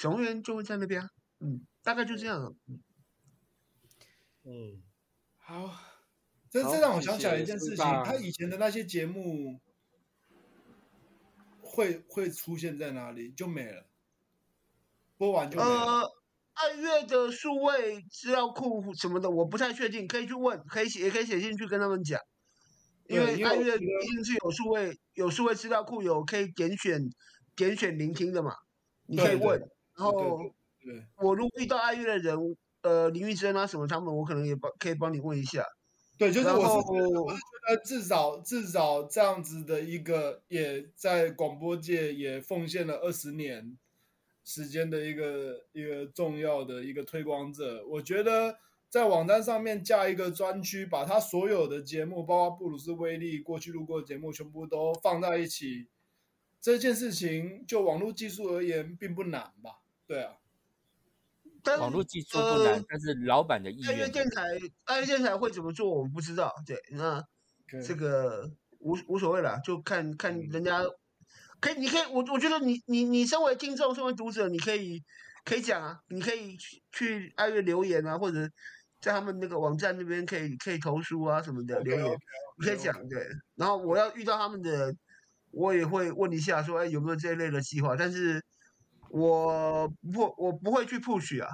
[0.03, 1.01] 永远就会在那边。
[1.01, 1.07] 啊
[1.39, 2.39] 嗯，大概就这样。
[2.68, 2.80] 嗯，
[5.38, 5.74] 好。
[6.50, 9.60] 这这让我想起来一件事情，他以前的那些节目
[11.62, 13.32] 会会出现在哪里？
[13.32, 13.86] 就没了，
[15.18, 15.72] 播完就没了。
[15.72, 16.12] 呃
[16.54, 22.20] 爱乐的数位资料库什么的，我不太确定，可以去问，可以写，也可以写进去跟他们讲。
[23.08, 27.02] 因为爱乐一定是有数位有数位资料库，有可以点选
[27.56, 28.54] 点选聆听的嘛，
[29.08, 29.58] 你可以问。
[29.96, 30.54] 然后，
[31.24, 32.38] 我如果遇到爱乐的人，
[32.82, 35.65] 呃，林玉珍啊什么他们，我可能也帮可以帮你问一下。
[36.17, 43.77] 对，就是我是我是觉得至少至少这样子的一个，也在广播界也奉献了二十年。
[44.43, 48.57] 时间的一个一个重要的一个推广者，我觉得
[48.89, 55.88] 在网站上面架一个专区，把他所有的节目，包括布鲁斯威利过去录过的节目，全部都放在一起，
[56.59, 59.82] 这件事情就网络技术而言并不难吧？
[60.07, 60.34] 对啊，
[61.64, 63.89] 但网络技术不难，呃、但是老板的意愿。
[63.89, 64.43] 爱乐电台，
[64.86, 66.53] 爱乐电台会怎么做，我们不知道。
[66.66, 67.24] 对，那
[67.84, 68.49] 这个
[68.80, 70.82] 无无所谓了，就看看人家。
[71.59, 74.99] 可以，你可以，我我觉得你你你身为听众，身为读者，你可以
[75.45, 78.49] 可以讲啊，你可以去去爱乐留言啊，或者
[78.99, 82.18] 在他们那个网站那边可以可以投书啊什么的 okay, 留言，okay, okay,
[82.57, 83.28] 你可以讲 okay, 对。
[83.55, 84.91] 然后我要遇到他们的，
[85.51, 87.95] 我也会问一下说，哎，有没有这一类的计划？
[87.95, 88.43] 但是
[89.12, 91.49] 我不我不会去 push 啊。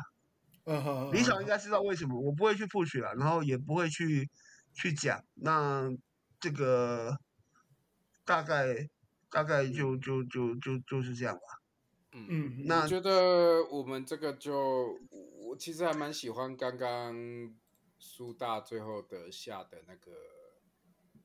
[0.66, 1.12] 嗯哼。
[1.14, 4.30] 李想应该知道为什么我不会去 push 啊，然后也不会去
[4.74, 5.24] 去讲。
[5.36, 5.90] 那
[6.40, 7.20] 这个
[8.24, 8.90] 大概。
[9.30, 11.42] 大概就就就就就是这样吧。
[12.14, 14.98] 嗯，那我觉得我们这个就
[15.44, 17.14] 我其实还蛮喜欢刚刚
[18.00, 20.12] 苏大最后的下的那个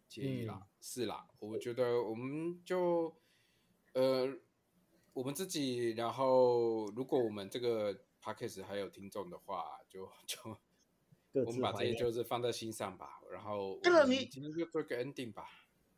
[0.08, 3.16] 建议啦，嗯、是啦，我觉得我们就
[3.94, 4.28] 呃
[5.12, 10.38] 我们自己，然后如果我们这个 podcast 还有听众的话，就就
[11.44, 13.20] 我们把这些就是放在心上吧。
[13.30, 15.44] 然后这个你今天就做个 ending 吧。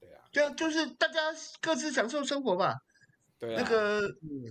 [0.00, 1.20] 对啊，对啊就是大家
[1.60, 2.74] 各自享受生活吧。
[3.38, 4.02] 对、啊，那个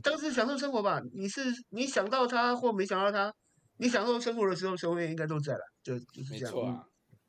[0.01, 1.01] 各自享受生活吧。
[1.13, 3.33] 你是你想到他或没想到他，
[3.77, 5.61] 你享受生活的时候，所有人应该都在了。
[5.81, 6.53] 就就是这样。
[6.53, 6.87] 没错啊，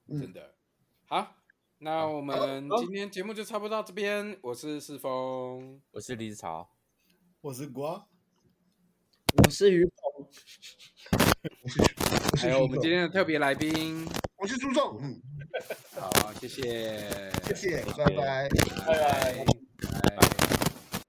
[0.08, 0.54] 嗯、真的。
[1.06, 1.36] 好，
[1.78, 4.38] 那我们今天节目就差不多到这边。
[4.42, 6.68] 我是世峰，我是李子潮，
[7.44, 8.06] 我是瓜，
[9.36, 10.26] 我是于鹏，
[12.38, 14.98] 还有我们今天的特别来宾，我是朱总。
[15.02, 15.20] 嗯。
[15.94, 18.48] 好，谢谢，谢谢，拜拜，
[18.86, 20.23] 拜拜。